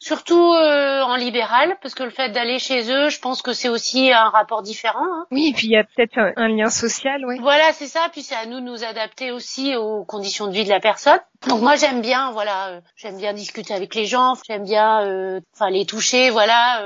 Surtout 0.03 0.55
euh, 0.55 1.03
en 1.03 1.15
libéral, 1.17 1.77
parce 1.83 1.95
que 1.95 2.03
le 2.03 2.09
fait 2.11 2.31
d'aller 2.31 2.59
chez 2.59 2.91
eux, 2.91 3.11
je 3.11 3.21
pense 3.21 3.43
que 3.43 3.53
c'est 3.53 3.69
aussi 3.69 4.11
un 4.11 4.31
rapport 4.31 4.63
différent. 4.63 5.05
Hein. 5.05 5.27
Oui, 5.31 5.49
et 5.49 5.53
puis 5.53 5.67
il 5.67 5.73
y 5.73 5.77
a 5.77 5.85
peut-être 5.85 6.33
un, 6.37 6.49
lien 6.49 6.71
social, 6.71 7.23
oui. 7.27 7.37
Voilà, 7.39 7.75
c'est 7.75 7.87
ça. 7.87 8.09
Puis 8.11 8.23
c'est 8.23 8.35
à 8.35 8.47
nous 8.47 8.61
de 8.61 8.65
nous 8.65 8.83
adapter 8.83 9.31
aussi 9.31 9.77
aux 9.77 10.05
conditions 10.05 10.47
de 10.47 10.53
vie 10.53 10.65
de 10.65 10.71
la 10.71 10.81
personne. 10.81 11.21
Donc 11.47 11.61
moi 11.61 11.77
j'aime 11.77 12.01
bien, 12.01 12.31
voilà, 12.31 12.69
euh, 12.69 12.81
j'aime 12.97 13.19
bien 13.19 13.35
discuter 13.35 13.75
avec 13.75 13.95
les 13.95 14.07
gens, 14.07 14.37
j'aime 14.49 14.65
bien, 14.65 15.03
euh, 15.03 15.41
enfin 15.55 15.69
les 15.69 15.85
toucher, 15.85 16.31
voilà. 16.31 16.81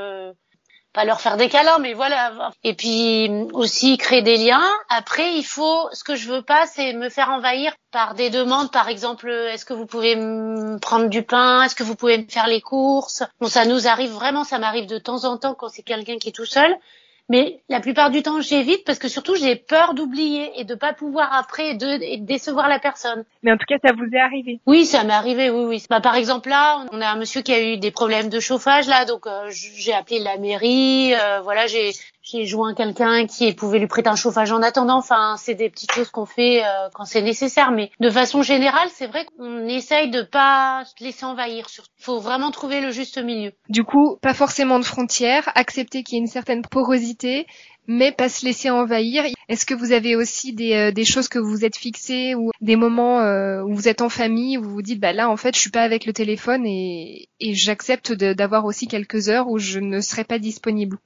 Pas 0.94 1.04
leur 1.04 1.20
faire 1.20 1.36
des 1.36 1.48
câlins, 1.48 1.78
mais 1.80 1.92
voilà. 1.92 2.52
Et 2.62 2.74
puis 2.74 3.28
aussi 3.52 3.98
créer 3.98 4.22
des 4.22 4.36
liens. 4.36 4.64
Après, 4.88 5.34
il 5.34 5.42
faut, 5.42 5.88
ce 5.92 6.04
que 6.04 6.14
je 6.14 6.30
veux 6.30 6.42
pas, 6.42 6.66
c'est 6.66 6.92
me 6.92 7.08
faire 7.08 7.30
envahir 7.30 7.74
par 7.90 8.14
des 8.14 8.30
demandes. 8.30 8.70
Par 8.70 8.88
exemple, 8.88 9.28
est-ce 9.28 9.64
que 9.64 9.74
vous 9.74 9.86
pouvez 9.86 10.14
me 10.14 10.78
prendre 10.78 11.08
du 11.08 11.24
pain? 11.24 11.64
Est-ce 11.64 11.74
que 11.74 11.82
vous 11.82 11.96
pouvez 11.96 12.18
me 12.18 12.28
faire 12.28 12.46
les 12.46 12.60
courses? 12.60 13.24
Bon, 13.40 13.48
ça 13.48 13.64
nous 13.64 13.88
arrive 13.88 14.12
vraiment, 14.12 14.44
ça 14.44 14.60
m'arrive 14.60 14.86
de 14.86 14.98
temps 14.98 15.24
en 15.24 15.36
temps 15.36 15.54
quand 15.54 15.68
c'est 15.68 15.82
quelqu'un 15.82 16.16
qui 16.18 16.28
est 16.28 16.32
tout 16.32 16.46
seul. 16.46 16.72
Mais 17.30 17.62
la 17.70 17.80
plupart 17.80 18.10
du 18.10 18.22
temps, 18.22 18.40
j'évite 18.42 18.84
parce 18.84 18.98
que 18.98 19.08
surtout, 19.08 19.34
j'ai 19.34 19.56
peur 19.56 19.94
d'oublier 19.94 20.60
et 20.60 20.64
de 20.64 20.74
pas 20.74 20.92
pouvoir 20.92 21.32
après 21.32 21.74
de, 21.74 22.18
décevoir 22.24 22.68
la 22.68 22.78
personne. 22.78 23.24
Mais 23.42 23.50
en 23.50 23.56
tout 23.56 23.64
cas, 23.66 23.76
ça 23.82 23.94
vous 23.94 24.04
est 24.12 24.20
arrivé 24.20 24.60
Oui, 24.66 24.84
ça 24.84 25.04
m'est 25.04 25.14
arrivé, 25.14 25.48
oui, 25.48 25.64
oui. 25.64 25.84
Bah, 25.88 26.00
par 26.00 26.16
exemple, 26.16 26.50
là, 26.50 26.84
on 26.92 27.00
a 27.00 27.08
un 27.08 27.16
monsieur 27.16 27.40
qui 27.40 27.52
a 27.52 27.62
eu 27.62 27.78
des 27.78 27.90
problèmes 27.90 28.28
de 28.28 28.40
chauffage, 28.40 28.88
là, 28.88 29.06
donc 29.06 29.26
euh, 29.26 29.48
j'ai 29.50 29.94
appelé 29.94 30.18
la 30.18 30.36
mairie, 30.36 31.14
euh, 31.14 31.40
voilà, 31.40 31.66
j'ai 31.66 31.92
j'ai 32.24 32.46
joint 32.46 32.74
quelqu'un 32.74 33.26
qui 33.26 33.52
pouvait 33.52 33.78
lui 33.78 33.86
prêter 33.86 34.08
un 34.08 34.16
chauffage 34.16 34.50
en 34.50 34.62
attendant. 34.62 34.96
Enfin, 34.96 35.36
c'est 35.38 35.54
des 35.54 35.68
petites 35.68 35.92
choses 35.92 36.10
qu'on 36.10 36.24
fait 36.24 36.64
euh, 36.64 36.88
quand 36.94 37.04
c'est 37.04 37.20
nécessaire. 37.20 37.70
Mais 37.70 37.90
de 38.00 38.10
façon 38.10 38.42
générale, 38.42 38.88
c'est 38.92 39.06
vrai 39.06 39.26
qu'on 39.36 39.68
essaye 39.68 40.10
de 40.10 40.22
pas 40.22 40.84
se 40.86 41.04
laisser 41.04 41.26
envahir. 41.26 41.66
Il 41.78 42.02
faut 42.02 42.18
vraiment 42.18 42.50
trouver 42.50 42.80
le 42.80 42.90
juste 42.90 43.22
milieu. 43.22 43.52
Du 43.68 43.84
coup, 43.84 44.16
pas 44.22 44.32
forcément 44.32 44.78
de 44.78 44.84
frontières, 44.84 45.50
accepter 45.54 46.02
qu'il 46.02 46.14
y 46.14 46.18
ait 46.18 46.22
une 46.22 46.26
certaine 46.26 46.62
porosité, 46.62 47.46
mais 47.86 48.10
pas 48.10 48.30
se 48.30 48.46
laisser 48.46 48.70
envahir. 48.70 49.24
Est-ce 49.50 49.66
que 49.66 49.74
vous 49.74 49.92
avez 49.92 50.16
aussi 50.16 50.54
des, 50.54 50.72
euh, 50.72 51.04
choses 51.04 51.28
que 51.28 51.38
vous 51.38 51.50
vous 51.50 51.64
êtes 51.66 51.76
fixées 51.76 52.34
ou 52.34 52.50
des 52.62 52.76
moments 52.76 53.20
euh, 53.20 53.62
où 53.62 53.74
vous 53.74 53.88
êtes 53.88 54.00
en 54.00 54.08
famille 54.08 54.56
où 54.56 54.62
vous 54.62 54.70
vous 54.70 54.82
dites 54.82 54.98
bah 54.98 55.12
là 55.12 55.28
en 55.28 55.36
fait 55.36 55.54
je 55.54 55.60
suis 55.60 55.70
pas 55.70 55.82
avec 55.82 56.06
le 56.06 56.14
téléphone 56.14 56.64
et 56.66 57.28
j'accepte 57.40 58.14
d'avoir 58.14 58.64
aussi 58.64 58.86
quelques 58.86 59.28
heures 59.28 59.50
où 59.50 59.58
je 59.58 59.80
ne 59.80 60.00
serai 60.00 60.24
pas 60.24 60.38
disponible? 60.38 60.98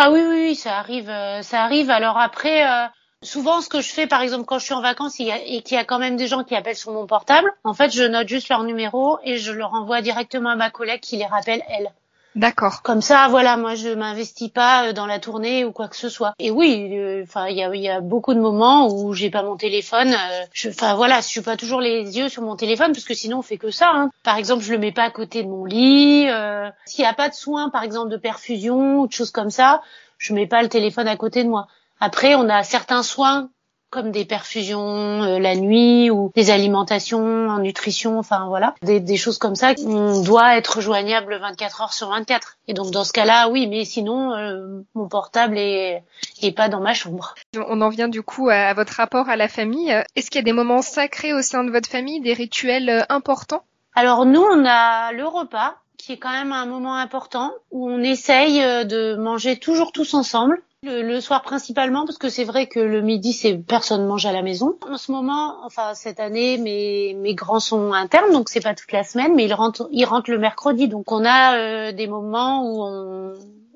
Ah 0.00 0.12
oui, 0.12 0.20
oui, 0.22 0.36
oui, 0.48 0.54
ça 0.54 0.78
arrive, 0.78 1.10
euh, 1.10 1.42
ça 1.42 1.64
arrive. 1.64 1.90
Alors 1.90 2.18
après, 2.18 2.64
euh, 2.64 2.86
souvent, 3.22 3.60
ce 3.60 3.68
que 3.68 3.80
je 3.80 3.88
fais, 3.88 4.06
par 4.06 4.22
exemple, 4.22 4.44
quand 4.44 4.58
je 4.60 4.64
suis 4.64 4.74
en 4.74 4.80
vacances 4.80 5.18
et 5.18 5.62
qu'il 5.62 5.74
y 5.76 5.80
a 5.80 5.84
quand 5.84 5.98
même 5.98 6.16
des 6.16 6.28
gens 6.28 6.44
qui 6.44 6.54
appellent 6.54 6.76
sur 6.76 6.92
mon 6.92 7.06
portable, 7.06 7.52
en 7.64 7.74
fait, 7.74 7.90
je 7.90 8.04
note 8.04 8.28
juste 8.28 8.48
leur 8.48 8.62
numéro 8.62 9.18
et 9.24 9.38
je 9.38 9.50
leur 9.50 9.74
envoie 9.74 10.00
directement 10.00 10.50
à 10.50 10.56
ma 10.56 10.70
collègue 10.70 11.00
qui 11.00 11.16
les 11.16 11.26
rappelle 11.26 11.62
elle. 11.68 11.92
D'accord. 12.38 12.82
Comme 12.82 13.00
ça, 13.00 13.26
voilà, 13.28 13.56
moi 13.56 13.74
je 13.74 13.88
m'investis 13.88 14.48
pas 14.48 14.86
euh, 14.86 14.92
dans 14.92 15.06
la 15.06 15.18
tournée 15.18 15.64
ou 15.64 15.72
quoi 15.72 15.88
que 15.88 15.96
ce 15.96 16.08
soit. 16.08 16.34
Et 16.38 16.52
oui, 16.52 16.96
euh, 16.96 17.24
enfin, 17.24 17.48
il 17.48 17.56
y 17.56 17.64
a, 17.64 17.74
y 17.74 17.88
a, 17.88 18.00
beaucoup 18.00 18.32
de 18.32 18.38
moments 18.38 18.88
où 18.88 19.12
j'ai 19.12 19.28
pas 19.28 19.42
mon 19.42 19.56
téléphone. 19.56 20.14
Euh, 20.14 20.68
enfin 20.68 20.94
voilà, 20.94 21.20
je 21.20 21.26
suis 21.26 21.40
pas 21.40 21.56
toujours 21.56 21.80
les 21.80 22.16
yeux 22.16 22.28
sur 22.28 22.42
mon 22.42 22.54
téléphone 22.54 22.92
parce 22.92 23.04
que 23.04 23.14
sinon 23.14 23.38
on 23.38 23.42
fait 23.42 23.58
que 23.58 23.72
ça. 23.72 23.90
Hein. 23.92 24.10
Par 24.22 24.36
exemple, 24.36 24.62
je 24.62 24.70
le 24.70 24.78
mets 24.78 24.92
pas 24.92 25.02
à 25.02 25.10
côté 25.10 25.42
de 25.42 25.48
mon 25.48 25.64
lit. 25.64 26.28
Euh, 26.28 26.70
S'il 26.86 27.02
y 27.02 27.08
a 27.08 27.12
pas 27.12 27.28
de 27.28 27.34
soins, 27.34 27.70
par 27.70 27.82
exemple 27.82 28.08
de 28.10 28.16
perfusion 28.16 29.00
ou 29.00 29.08
de 29.08 29.12
choses 29.12 29.32
comme 29.32 29.50
ça, 29.50 29.82
je 30.16 30.32
mets 30.32 30.46
pas 30.46 30.62
le 30.62 30.68
téléphone 30.68 31.08
à 31.08 31.16
côté 31.16 31.42
de 31.42 31.48
moi. 31.48 31.66
Après, 31.98 32.36
on 32.36 32.48
a 32.48 32.62
certains 32.62 33.02
soins 33.02 33.50
comme 33.90 34.10
des 34.10 34.24
perfusions 34.24 35.22
euh, 35.22 35.38
la 35.38 35.56
nuit 35.56 36.10
ou 36.10 36.30
des 36.34 36.50
alimentations 36.50 37.48
en 37.48 37.58
nutrition, 37.58 38.18
enfin 38.18 38.46
voilà, 38.48 38.74
des, 38.82 39.00
des, 39.00 39.16
choses 39.16 39.38
comme 39.38 39.54
ça. 39.54 39.72
On 39.86 40.22
doit 40.22 40.56
être 40.56 40.80
joignable 40.80 41.38
24 41.38 41.82
heures 41.82 41.92
sur 41.92 42.10
24. 42.10 42.58
Et 42.66 42.74
donc 42.74 42.90
dans 42.90 43.04
ce 43.04 43.12
cas-là, 43.12 43.48
oui, 43.48 43.66
mais 43.66 43.84
sinon 43.84 44.34
euh, 44.34 44.82
mon 44.94 45.08
portable 45.08 45.56
est, 45.58 46.02
est 46.42 46.52
pas 46.52 46.68
dans 46.68 46.80
ma 46.80 46.94
chambre. 46.94 47.34
On 47.56 47.80
en 47.80 47.88
vient 47.88 48.08
du 48.08 48.22
coup 48.22 48.48
à 48.50 48.74
votre 48.74 48.94
rapport 48.94 49.28
à 49.28 49.36
la 49.36 49.48
famille. 49.48 49.90
Est-ce 50.16 50.30
qu'il 50.30 50.38
y 50.38 50.42
a 50.42 50.44
des 50.44 50.52
moments 50.52 50.82
sacrés 50.82 51.32
au 51.32 51.42
sein 51.42 51.64
de 51.64 51.70
votre 51.70 51.88
famille, 51.88 52.20
des 52.20 52.34
rituels 52.34 52.90
euh, 52.90 53.02
importants? 53.08 53.62
Alors 53.94 54.26
nous, 54.26 54.42
on 54.42 54.64
a 54.66 55.12
le 55.12 55.26
repas 55.26 55.76
qui 55.96 56.12
est 56.12 56.18
quand 56.18 56.30
même 56.30 56.52
un 56.52 56.66
moment 56.66 56.94
important 56.94 57.52
où 57.72 57.90
on 57.90 58.00
essaye 58.00 58.60
de 58.86 59.16
manger 59.16 59.58
toujours 59.58 59.90
tous 59.90 60.14
ensemble 60.14 60.62
le, 60.82 61.20
soir 61.20 61.42
principalement 61.42 62.06
parce 62.06 62.18
que 62.18 62.28
c'est 62.28 62.44
vrai 62.44 62.66
que 62.66 62.80
le 62.80 63.00
midi 63.02 63.32
c'est 63.32 63.54
personne 63.54 64.06
mange 64.06 64.26
à 64.26 64.32
la 64.32 64.42
maison. 64.42 64.78
En 64.88 64.96
ce 64.96 65.10
moment, 65.12 65.56
enfin 65.64 65.94
cette 65.94 66.20
année, 66.20 66.58
mes 66.58 67.14
mes 67.14 67.34
grands 67.34 67.60
sont 67.60 67.92
internes 67.92 68.32
donc 68.32 68.48
c'est 68.48 68.60
pas 68.60 68.74
toute 68.74 68.92
la 68.92 69.04
semaine, 69.04 69.34
mais 69.34 69.44
ils 69.44 69.54
rentrent 69.54 69.88
ils 69.92 70.04
rentrent 70.04 70.30
le 70.30 70.38
mercredi 70.38 70.88
donc 70.88 71.10
on 71.10 71.24
a 71.24 71.56
euh, 71.56 71.92
des 71.92 72.06
moments 72.06 72.64
où 72.64 72.82
on 72.82 73.34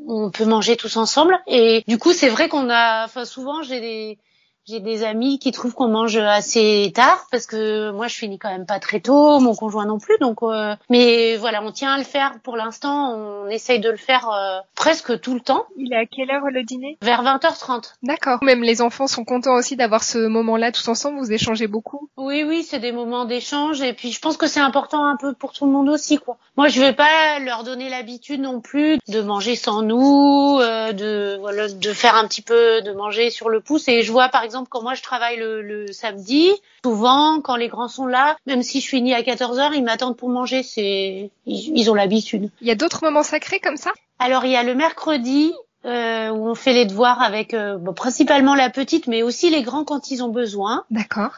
on 0.08 0.30
peut 0.30 0.44
manger 0.44 0.76
tous 0.76 0.96
ensemble 0.96 1.38
et 1.46 1.84
du 1.86 1.96
coup 1.96 2.12
c'est 2.12 2.28
vrai 2.28 2.48
qu'on 2.48 2.68
a 2.70 3.04
enfin 3.04 3.24
souvent 3.24 3.62
j'ai 3.62 3.80
des 3.80 4.18
j'ai 4.66 4.80
des 4.80 5.02
amis 5.02 5.38
qui 5.38 5.50
trouvent 5.50 5.74
qu'on 5.74 5.88
mange 5.88 6.16
assez 6.16 6.92
tard 6.94 7.26
parce 7.30 7.46
que 7.46 7.90
moi 7.90 8.06
je 8.06 8.14
finis 8.14 8.38
quand 8.38 8.50
même 8.50 8.66
pas 8.66 8.78
très 8.78 9.00
tôt, 9.00 9.40
mon 9.40 9.54
conjoint 9.54 9.86
non 9.86 9.98
plus. 9.98 10.16
Donc, 10.20 10.38
euh, 10.42 10.74
mais 10.88 11.36
voilà, 11.36 11.62
on 11.62 11.72
tient 11.72 11.92
à 11.92 11.98
le 11.98 12.04
faire 12.04 12.34
pour 12.44 12.56
l'instant. 12.56 13.14
On 13.14 13.48
essaye 13.48 13.80
de 13.80 13.90
le 13.90 13.96
faire 13.96 14.28
euh, 14.30 14.60
presque 14.76 15.20
tout 15.20 15.34
le 15.34 15.40
temps. 15.40 15.66
Il 15.76 15.92
est 15.92 15.96
à 15.96 16.06
quelle 16.06 16.30
heure 16.30 16.44
le 16.50 16.62
dîner? 16.62 16.96
Vers 17.02 17.24
20h30. 17.24 17.94
D'accord. 18.02 18.38
Même 18.42 18.62
les 18.62 18.82
enfants 18.82 19.08
sont 19.08 19.24
contents 19.24 19.54
aussi 19.54 19.76
d'avoir 19.76 20.04
ce 20.04 20.18
moment-là 20.18 20.70
tous 20.70 20.86
ensemble. 20.88 21.18
Vous 21.18 21.32
échangez 21.32 21.66
beaucoup? 21.66 22.08
Oui, 22.16 22.44
oui, 22.46 22.62
c'est 22.62 22.78
des 22.78 22.92
moments 22.92 23.24
d'échange 23.24 23.82
et 23.82 23.92
puis 23.94 24.12
je 24.12 24.20
pense 24.20 24.36
que 24.36 24.46
c'est 24.46 24.60
important 24.60 25.04
un 25.04 25.16
peu 25.16 25.32
pour 25.34 25.52
tout 25.52 25.66
le 25.66 25.72
monde 25.72 25.88
aussi, 25.88 26.18
quoi. 26.18 26.36
Moi, 26.56 26.68
je 26.68 26.80
vais 26.80 26.92
pas 26.92 27.38
leur 27.40 27.64
donner 27.64 27.88
l'habitude 27.88 28.40
non 28.40 28.60
plus 28.60 28.98
de 29.08 29.20
manger 29.20 29.56
sans 29.56 29.82
nous, 29.82 30.58
euh, 30.60 30.92
de 30.92 31.36
voilà, 31.40 31.68
de 31.68 31.92
faire 31.92 32.14
un 32.14 32.28
petit 32.28 32.42
peu 32.42 32.80
de 32.82 32.92
manger 32.92 33.30
sur 33.30 33.48
le 33.48 33.60
pouce. 33.60 33.88
Et 33.88 34.02
je 34.02 34.12
vois 34.12 34.28
par 34.28 34.44
exemple 34.44 34.51
exemple, 34.52 34.68
quand 34.70 34.82
moi 34.82 34.94
je 34.94 35.02
travaille 35.02 35.38
le, 35.38 35.86
samedi, 35.92 36.50
souvent 36.84 37.40
quand 37.40 37.56
les 37.56 37.68
grands 37.68 37.88
sont 37.88 38.06
là, 38.06 38.36
même 38.46 38.62
si 38.62 38.80
je 38.80 38.88
finis 38.88 39.14
à 39.14 39.22
14 39.22 39.58
heures, 39.58 39.74
ils 39.74 39.82
m'attendent 39.82 40.16
pour 40.16 40.28
manger. 40.28 40.62
C'est 40.62 41.30
ils, 41.46 41.90
ont 41.90 41.94
l'habitude. 41.94 42.50
Il 42.60 42.68
y 42.68 42.70
a 42.70 42.74
d'autres 42.74 43.00
moments 43.02 43.22
sacrés 43.22 43.60
comme 43.60 43.76
ça? 43.76 43.90
Alors 44.18 44.44
il 44.44 44.52
y 44.52 44.56
a 44.56 44.62
le 44.62 44.74
mercredi 44.74 45.52
euh, 45.84 46.30
où 46.30 46.48
on 46.48 46.54
fait 46.54 46.74
les 46.74 46.84
devoirs 46.84 47.22
avec 47.22 47.54
euh, 47.54 47.78
principalement 47.92 48.54
la 48.54 48.70
petite, 48.70 49.06
mais 49.06 49.22
aussi 49.22 49.50
les 49.50 49.62
grands 49.62 49.84
quand 49.84 50.10
ils 50.10 50.22
ont 50.22 50.28
besoin. 50.28 50.84
D'accord. 50.90 51.32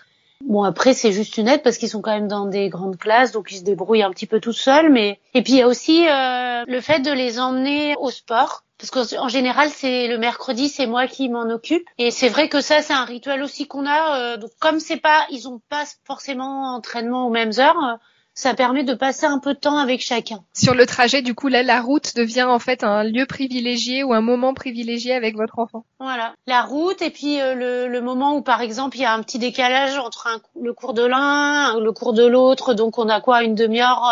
Bon 0.44 0.64
après 0.64 0.92
c'est 0.92 1.12
juste 1.12 1.38
une 1.38 1.48
aide 1.48 1.62
parce 1.62 1.78
qu'ils 1.78 1.88
sont 1.88 2.02
quand 2.02 2.12
même 2.12 2.28
dans 2.28 2.46
des 2.46 2.68
grandes 2.68 2.98
classes 2.98 3.32
donc 3.32 3.50
ils 3.50 3.58
se 3.58 3.64
débrouillent 3.64 4.02
un 4.02 4.10
petit 4.10 4.26
peu 4.26 4.40
tout 4.40 4.52
seuls 4.52 4.92
mais 4.92 5.18
et 5.32 5.42
puis 5.42 5.54
il 5.54 5.58
y 5.58 5.62
a 5.62 5.68
aussi 5.68 6.06
euh, 6.06 6.64
le 6.66 6.80
fait 6.82 7.00
de 7.00 7.10
les 7.10 7.38
emmener 7.38 7.94
au 7.98 8.10
sport 8.10 8.64
parce 8.90 9.08
qu'en 9.10 9.28
général, 9.28 9.70
c'est 9.70 10.08
le 10.08 10.18
mercredi, 10.18 10.68
c'est 10.68 10.86
moi 10.86 11.06
qui 11.06 11.28
m'en 11.28 11.48
occupe. 11.50 11.86
Et 11.98 12.10
c'est 12.10 12.28
vrai 12.28 12.48
que 12.48 12.60
ça, 12.60 12.82
c'est 12.82 12.92
un 12.92 13.04
rituel 13.04 13.42
aussi 13.42 13.66
qu'on 13.66 13.86
a. 13.86 14.18
Euh, 14.18 14.36
donc 14.36 14.50
comme 14.60 14.80
c'est 14.80 14.98
pas, 14.98 15.26
ils 15.30 15.48
ont 15.48 15.60
pas 15.70 15.84
forcément 16.04 16.74
entraînement 16.74 17.26
aux 17.26 17.30
mêmes 17.30 17.52
heures. 17.58 17.82
Euh, 17.82 17.96
ça 18.36 18.52
permet 18.52 18.82
de 18.82 18.94
passer 18.94 19.26
un 19.26 19.38
peu 19.38 19.54
de 19.54 19.60
temps 19.60 19.78
avec 19.78 20.00
chacun. 20.00 20.42
Sur 20.52 20.74
le 20.74 20.86
trajet, 20.86 21.22
du 21.22 21.36
coup, 21.36 21.46
là, 21.46 21.62
la 21.62 21.80
route 21.80 22.16
devient 22.16 22.42
en 22.42 22.58
fait 22.58 22.82
un 22.82 23.04
lieu 23.04 23.26
privilégié 23.26 24.02
ou 24.02 24.12
un 24.12 24.20
moment 24.20 24.54
privilégié 24.54 25.14
avec 25.14 25.36
votre 25.36 25.60
enfant. 25.60 25.84
Voilà, 26.00 26.34
la 26.48 26.62
route 26.62 27.00
et 27.00 27.10
puis 27.10 27.40
euh, 27.40 27.54
le, 27.54 27.86
le, 27.86 28.00
moment 28.00 28.36
où, 28.36 28.42
par 28.42 28.60
exemple, 28.60 28.96
il 28.96 29.02
y 29.02 29.06
a 29.06 29.14
un 29.14 29.22
petit 29.22 29.38
décalage 29.38 29.96
entre 29.98 30.28
le 30.60 30.74
cours 30.74 30.94
de 30.94 31.04
l'un, 31.04 31.78
le 31.78 31.92
cours 31.92 32.12
de 32.12 32.26
l'autre, 32.26 32.74
donc 32.74 32.98
on 32.98 33.08
a 33.08 33.20
quoi, 33.20 33.44
une 33.44 33.54
demi-heure 33.54 34.02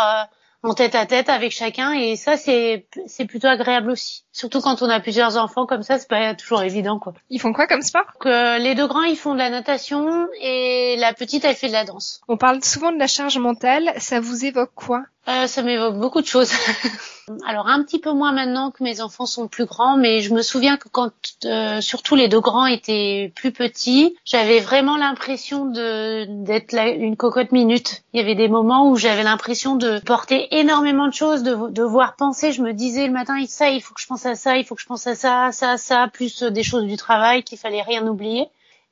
en 0.63 0.73
tête 0.73 0.95
à 0.95 1.05
tête 1.05 1.29
avec 1.29 1.51
chacun 1.51 1.91
et 1.91 2.15
ça 2.15 2.37
c'est 2.37 2.87
c'est 3.05 3.25
plutôt 3.25 3.47
agréable 3.47 3.91
aussi. 3.91 4.23
Surtout 4.31 4.61
quand 4.61 4.81
on 4.81 4.89
a 4.89 4.99
plusieurs 4.99 5.37
enfants 5.37 5.65
comme 5.65 5.83
ça, 5.83 5.99
c'est 5.99 6.07
pas 6.07 6.33
toujours 6.33 6.63
évident 6.63 6.99
quoi. 6.99 7.13
Ils 7.29 7.39
font 7.39 7.53
quoi 7.53 7.67
comme 7.67 7.81
sport? 7.81 8.13
Que 8.19 8.59
Les 8.59 8.73
deux 8.73 8.87
grands 8.87 9.03
ils 9.03 9.17
font 9.17 9.33
de 9.33 9.39
la 9.39 9.49
natation 9.49 10.27
et 10.41 10.95
la 10.97 11.13
petite 11.13 11.43
elle 11.43 11.55
fait 11.55 11.67
de 11.67 11.73
la 11.73 11.83
danse. 11.83 12.21
On 12.27 12.37
parle 12.37 12.63
souvent 12.63 12.91
de 12.91 12.97
la 12.97 13.07
charge 13.07 13.37
mentale, 13.37 13.93
ça 13.97 14.21
vous 14.21 14.45
évoque 14.45 14.71
quoi? 14.73 15.03
Euh, 15.27 15.47
Ça 15.47 15.61
m'évoque 15.61 15.97
beaucoup 15.97 16.21
de 16.21 16.25
choses. 16.25 16.51
Alors 17.47 17.67
un 17.67 17.81
petit 17.83 17.99
peu 17.99 18.11
moins 18.11 18.33
maintenant 18.33 18.71
que 18.71 18.83
mes 18.83 18.99
enfants 18.99 19.25
sont 19.25 19.47
plus 19.47 19.65
grands, 19.65 19.95
mais 19.95 20.21
je 20.21 20.33
me 20.33 20.41
souviens 20.41 20.75
que 20.75 20.89
quand 20.89 21.11
euh, 21.45 21.79
surtout 21.79 22.15
les 22.15 22.27
deux 22.27 22.41
grands 22.41 22.65
étaient 22.65 23.31
plus 23.33 23.51
petits, 23.51 24.15
j'avais 24.25 24.59
vraiment 24.59 24.97
l'impression 24.97 25.65
de 25.65 26.25
d'être 26.27 26.73
une 26.73 27.15
cocotte 27.15 27.53
minute. 27.53 28.03
Il 28.13 28.19
y 28.19 28.23
avait 28.23 28.35
des 28.35 28.49
moments 28.49 28.89
où 28.89 28.97
j'avais 28.97 29.23
l'impression 29.23 29.75
de 29.75 29.99
porter 29.99 30.53
énormément 30.59 31.07
de 31.07 31.13
choses, 31.13 31.43
de 31.43 31.69
devoir 31.69 32.15
penser. 32.17 32.51
Je 32.51 32.61
me 32.61 32.73
disais 32.73 33.07
le 33.07 33.13
matin, 33.13 33.35
ça, 33.47 33.69
il 33.69 33.81
faut 33.81 33.93
que 33.93 34.01
je 34.01 34.07
pense 34.07 34.25
à 34.25 34.35
ça, 34.35 34.57
il 34.57 34.65
faut 34.65 34.75
que 34.75 34.81
je 34.81 34.87
pense 34.87 35.07
à 35.07 35.15
ça, 35.15 35.51
ça, 35.53 35.77
ça, 35.77 36.09
plus 36.11 36.43
des 36.43 36.63
choses 36.63 36.83
du 36.83 36.97
travail 36.97 37.43
qu'il 37.43 37.57
fallait 37.57 37.81
rien 37.81 38.05
oublier. 38.05 38.49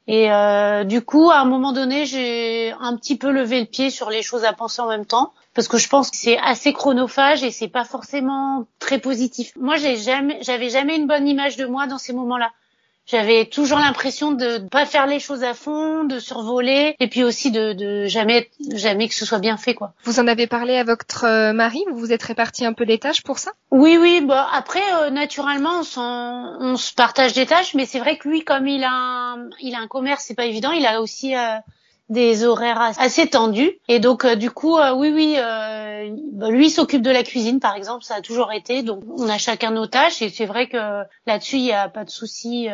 Et 0.08 0.32
euh, 0.32 0.84
du 0.84 1.02
coup, 1.02 1.30
à 1.30 1.39
un 1.39 1.46
moment 1.46 1.74
donné, 1.74 2.06
j'ai 2.06 2.74
un 2.80 2.96
petit 2.96 3.17
peu 3.17 3.32
levé 3.32 3.60
le 3.60 3.65
pied 3.65 3.89
sur 3.89 4.10
les 4.10 4.24
choses 4.24 4.46
à 4.46 4.54
penser 4.54 4.82
en 4.82 4.88
même 4.88 5.06
temps 5.06 5.34
parce 5.53 5.67
que 5.67 5.77
je 5.77 5.89
pense 5.89 6.09
que 6.09 6.17
c'est 6.17 6.37
assez 6.37 6.73
chronophage 6.73 7.43
et 7.43 7.51
c'est 7.51 7.67
pas 7.67 7.83
forcément 7.83 8.67
très 8.79 8.99
positif. 8.99 9.51
Moi, 9.59 9.77
j'ai 9.77 9.97
jamais, 9.97 10.39
j'avais 10.41 10.69
jamais 10.69 10.95
une 10.95 11.07
bonne 11.07 11.27
image 11.27 11.57
de 11.57 11.65
moi 11.65 11.87
dans 11.87 11.97
ces 11.97 12.13
moments-là. 12.13 12.51
J'avais 13.07 13.45
toujours 13.45 13.79
l'impression 13.79 14.31
de 14.31 14.59
ne 14.59 14.69
pas 14.69 14.85
faire 14.85 15.07
les 15.07 15.19
choses 15.19 15.43
à 15.43 15.53
fond, 15.53 16.03
de 16.03 16.19
survoler, 16.19 16.95
et 16.99 17.07
puis 17.07 17.23
aussi 17.23 17.51
de, 17.51 17.73
de 17.73 18.05
jamais, 18.05 18.49
jamais 18.73 19.07
que 19.09 19.15
ce 19.15 19.25
soit 19.25 19.39
bien 19.39 19.57
fait, 19.57 19.73
quoi. 19.73 19.93
Vous 20.03 20.19
en 20.19 20.27
avez 20.27 20.47
parlé 20.47 20.77
à 20.77 20.83
votre 20.83 21.25
euh, 21.25 21.51
mari 21.51 21.83
Vous 21.89 21.97
vous 21.97 22.13
êtes 22.13 22.23
réparti 22.23 22.63
un 22.63 22.73
peu 22.73 22.83
les 22.83 22.99
tâches 22.99 23.23
pour 23.23 23.39
ça? 23.39 23.51
Oui, 23.71 23.97
oui. 23.99 24.21
Bah 24.21 24.47
après, 24.53 24.83
euh, 25.01 25.09
naturellement, 25.09 25.81
on, 25.97 26.57
on, 26.59 26.77
se 26.77 26.93
partage 26.93 27.33
des 27.33 27.47
tâches, 27.47 27.73
mais 27.73 27.85
c'est 27.85 27.99
vrai 27.99 28.17
que 28.17 28.29
lui, 28.29 28.45
comme 28.45 28.67
il 28.67 28.83
a, 28.83 28.91
un, 28.91 29.49
il 29.59 29.73
a 29.75 29.79
un 29.79 29.87
commerce, 29.87 30.23
c'est 30.27 30.35
pas 30.35 30.45
évident. 30.45 30.71
Il 30.71 30.85
a 30.85 31.01
aussi 31.01 31.35
euh, 31.35 31.57
des 32.12 32.43
horaires 32.43 32.91
assez 32.97 33.28
tendus. 33.28 33.71
Et 33.88 34.00
donc, 34.00 34.26
euh, 34.26 34.36
du 34.36 34.52
coup, 34.52 34.78
euh, 34.78 34.93
oui, 34.93 35.12
oui, 35.15 35.36
euh, 35.38 36.10
bah, 36.34 36.50
lui 36.50 36.69
s'occupe 36.69 37.02
de 37.02 37.10
la 37.10 37.24
cuisine, 37.24 37.60
par 37.60 37.76
exemple, 37.76 38.04
ça 38.04 38.15
a 38.15 38.21
toujours 38.21 38.52
été. 38.52 38.84
Donc, 38.84 39.04
on 39.17 39.30
a 39.30 39.38
chacun 39.38 39.71
nos 39.71 39.88
tâches. 39.88 40.21
Et 40.21 40.30
c'est 40.30 40.45
vrai 40.45 40.67
que 40.67 41.04
là-dessus, 41.26 41.56
il 41.56 41.63
n'y 41.63 41.71
a 41.71 41.88
pas 41.88 42.04
de 42.04 42.10
souci. 42.10 42.67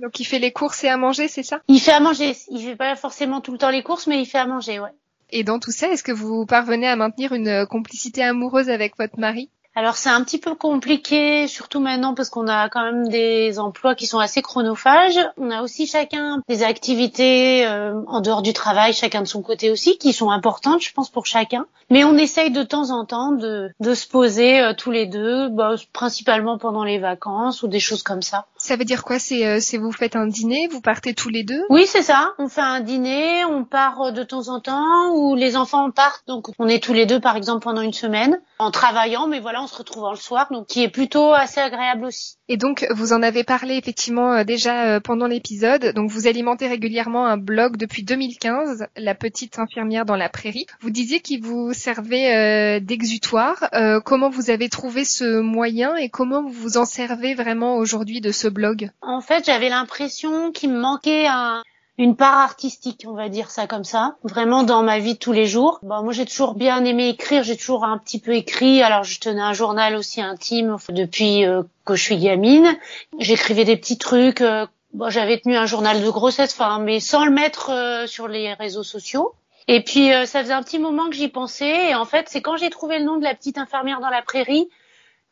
Donc, 0.00 0.20
il 0.20 0.24
fait 0.24 0.38
les 0.38 0.52
courses 0.52 0.84
et 0.84 0.88
à 0.88 0.98
manger, 0.98 1.28
c'est 1.28 1.42
ça? 1.42 1.60
Il 1.68 1.80
fait 1.80 1.92
à 1.92 2.00
manger. 2.00 2.36
Il 2.50 2.60
fait 2.60 2.76
pas 2.76 2.94
forcément 2.94 3.40
tout 3.40 3.52
le 3.52 3.58
temps 3.58 3.70
les 3.70 3.82
courses, 3.82 4.06
mais 4.06 4.20
il 4.20 4.26
fait 4.26 4.38
à 4.38 4.46
manger, 4.46 4.78
ouais. 4.78 4.92
Et 5.30 5.42
dans 5.42 5.58
tout 5.58 5.72
ça, 5.72 5.88
est-ce 5.88 6.02
que 6.02 6.12
vous 6.12 6.44
parvenez 6.44 6.86
à 6.86 6.94
maintenir 6.94 7.32
une 7.32 7.66
complicité 7.66 8.22
amoureuse 8.22 8.68
avec 8.68 8.96
votre 8.98 9.18
mari? 9.18 9.50
Alors 9.76 9.96
c'est 9.96 10.08
un 10.08 10.22
petit 10.22 10.38
peu 10.38 10.54
compliqué, 10.54 11.48
surtout 11.48 11.80
maintenant 11.80 12.14
parce 12.14 12.30
qu'on 12.30 12.46
a 12.46 12.68
quand 12.68 12.84
même 12.84 13.08
des 13.08 13.58
emplois 13.58 13.96
qui 13.96 14.06
sont 14.06 14.20
assez 14.20 14.40
chronophages. 14.40 15.18
On 15.36 15.50
a 15.50 15.62
aussi 15.62 15.88
chacun 15.88 16.40
des 16.48 16.62
activités 16.62 17.66
euh, 17.66 18.00
en 18.06 18.20
dehors 18.20 18.42
du 18.42 18.52
travail, 18.52 18.92
chacun 18.92 19.22
de 19.22 19.26
son 19.26 19.42
côté 19.42 19.72
aussi, 19.72 19.98
qui 19.98 20.12
sont 20.12 20.30
importantes, 20.30 20.80
je 20.80 20.92
pense, 20.92 21.10
pour 21.10 21.26
chacun. 21.26 21.66
Mais 21.90 22.04
on 22.04 22.16
essaye 22.16 22.50
de 22.50 22.62
temps 22.62 22.90
en 22.90 23.04
temps 23.04 23.32
de, 23.32 23.70
de 23.80 23.94
se 23.94 24.06
poser 24.06 24.60
euh, 24.60 24.74
tous 24.74 24.92
les 24.92 25.06
deux, 25.06 25.48
bah, 25.48 25.74
principalement 25.92 26.56
pendant 26.56 26.84
les 26.84 26.98
vacances 26.98 27.64
ou 27.64 27.68
des 27.68 27.80
choses 27.80 28.04
comme 28.04 28.22
ça. 28.22 28.46
Ça 28.56 28.76
veut 28.76 28.84
dire 28.84 29.02
quoi? 29.02 29.18
C'est 29.18 29.44
euh, 29.44 29.58
vous 29.80 29.92
faites 29.92 30.14
un 30.14 30.28
dîner, 30.28 30.68
vous 30.68 30.80
partez 30.80 31.14
tous 31.14 31.30
les 31.30 31.42
deux? 31.42 31.64
Oui, 31.68 31.84
c'est 31.86 32.02
ça. 32.02 32.32
On 32.38 32.46
fait 32.46 32.60
un 32.60 32.80
dîner, 32.80 33.44
on 33.44 33.64
part 33.64 34.12
de 34.12 34.22
temps 34.22 34.48
en 34.48 34.60
temps, 34.60 35.10
ou 35.14 35.34
les 35.34 35.56
enfants 35.56 35.90
partent. 35.90 36.22
Donc 36.28 36.50
on 36.60 36.68
est 36.68 36.82
tous 36.82 36.92
les 36.92 37.06
deux, 37.06 37.18
par 37.18 37.36
exemple, 37.36 37.64
pendant 37.64 37.82
une 37.82 37.92
semaine 37.92 38.40
en 38.60 38.70
travaillant, 38.70 39.26
mais 39.26 39.40
voilà, 39.40 39.63
on 39.64 39.66
se 39.66 39.76
retrouve 39.76 40.10
le 40.10 40.16
soir, 40.16 40.48
donc 40.50 40.66
qui 40.66 40.82
est 40.82 40.88
plutôt 40.88 41.32
assez 41.32 41.60
agréable 41.60 42.04
aussi. 42.04 42.36
Et 42.48 42.58
donc, 42.58 42.86
vous 42.90 43.14
en 43.14 43.22
avez 43.22 43.42
parlé 43.42 43.76
effectivement 43.76 44.34
euh, 44.34 44.44
déjà 44.44 44.84
euh, 44.84 45.00
pendant 45.00 45.26
l'épisode. 45.26 45.94
Donc, 45.94 46.10
vous 46.10 46.26
alimentez 46.26 46.68
régulièrement 46.68 47.26
un 47.26 47.38
blog 47.38 47.78
depuis 47.78 48.02
2015, 48.02 48.86
La 48.96 49.14
petite 49.14 49.58
infirmière 49.58 50.04
dans 50.04 50.16
la 50.16 50.28
prairie. 50.28 50.66
Vous 50.80 50.90
disiez 50.90 51.20
qu'il 51.20 51.42
vous 51.42 51.72
servait 51.72 52.34
euh, 52.34 52.80
d'exutoire. 52.80 53.70
comment 54.04 54.28
vous 54.28 54.50
avez 54.50 54.68
trouvé 54.68 55.04
ce 55.04 55.40
moyen 55.40 55.96
et 55.96 56.10
comment 56.10 56.42
vous 56.42 56.52
vous 56.52 56.76
en 56.76 56.84
servez 56.84 57.34
vraiment 57.34 57.76
aujourd'hui 57.76 58.20
de 58.20 58.32
ce 58.32 58.48
blog? 58.48 58.90
En 59.00 59.20
fait, 59.20 59.46
j'avais 59.46 59.70
l'impression 59.70 60.52
qu'il 60.52 60.70
me 60.70 60.78
manquait 60.78 61.26
un, 61.26 61.62
une 61.96 62.16
part 62.16 62.38
artistique, 62.38 63.04
on 63.06 63.12
va 63.12 63.28
dire 63.28 63.50
ça 63.50 63.66
comme 63.66 63.84
ça, 63.84 64.16
vraiment 64.24 64.64
dans 64.64 64.82
ma 64.82 64.98
vie 64.98 65.14
de 65.14 65.18
tous 65.18 65.32
les 65.32 65.46
jours. 65.46 65.78
Bon, 65.82 66.02
moi, 66.02 66.12
j'ai 66.12 66.26
toujours 66.26 66.54
bien 66.54 66.84
aimé 66.84 67.08
écrire, 67.08 67.44
j'ai 67.44 67.56
toujours 67.56 67.84
un 67.84 67.98
petit 67.98 68.18
peu 68.18 68.34
écrit. 68.34 68.82
Alors, 68.82 69.04
je 69.04 69.20
tenais 69.20 69.40
un 69.40 69.52
journal 69.52 69.94
aussi 69.94 70.20
intime 70.20 70.76
depuis 70.88 71.44
euh, 71.44 71.62
que 71.84 71.94
je 71.94 72.02
suis 72.02 72.18
gamine. 72.18 72.76
J'écrivais 73.20 73.64
des 73.64 73.76
petits 73.76 73.98
trucs. 73.98 74.40
Euh, 74.40 74.66
bon, 74.92 75.08
j'avais 75.08 75.38
tenu 75.38 75.56
un 75.56 75.66
journal 75.66 76.02
de 76.02 76.10
grossesse, 76.10 76.52
enfin, 76.58 76.80
mais 76.80 76.98
sans 76.98 77.24
le 77.24 77.30
mettre 77.30 77.70
euh, 77.70 78.06
sur 78.08 78.26
les 78.26 78.54
réseaux 78.54 78.82
sociaux. 78.82 79.34
Et 79.68 79.82
puis, 79.82 80.10
ça 80.26 80.42
faisait 80.42 80.52
un 80.52 80.62
petit 80.62 80.78
moment 80.78 81.08
que 81.08 81.14
j'y 81.14 81.28
pensais. 81.28 81.90
Et 81.90 81.94
en 81.94 82.04
fait, 82.04 82.26
c'est 82.28 82.42
quand 82.42 82.58
j'ai 82.58 82.68
trouvé 82.68 82.98
le 82.98 83.06
nom 83.06 83.16
de 83.16 83.24
la 83.24 83.34
petite 83.34 83.56
infirmière 83.56 84.00
dans 84.00 84.10
la 84.10 84.20
prairie 84.20 84.68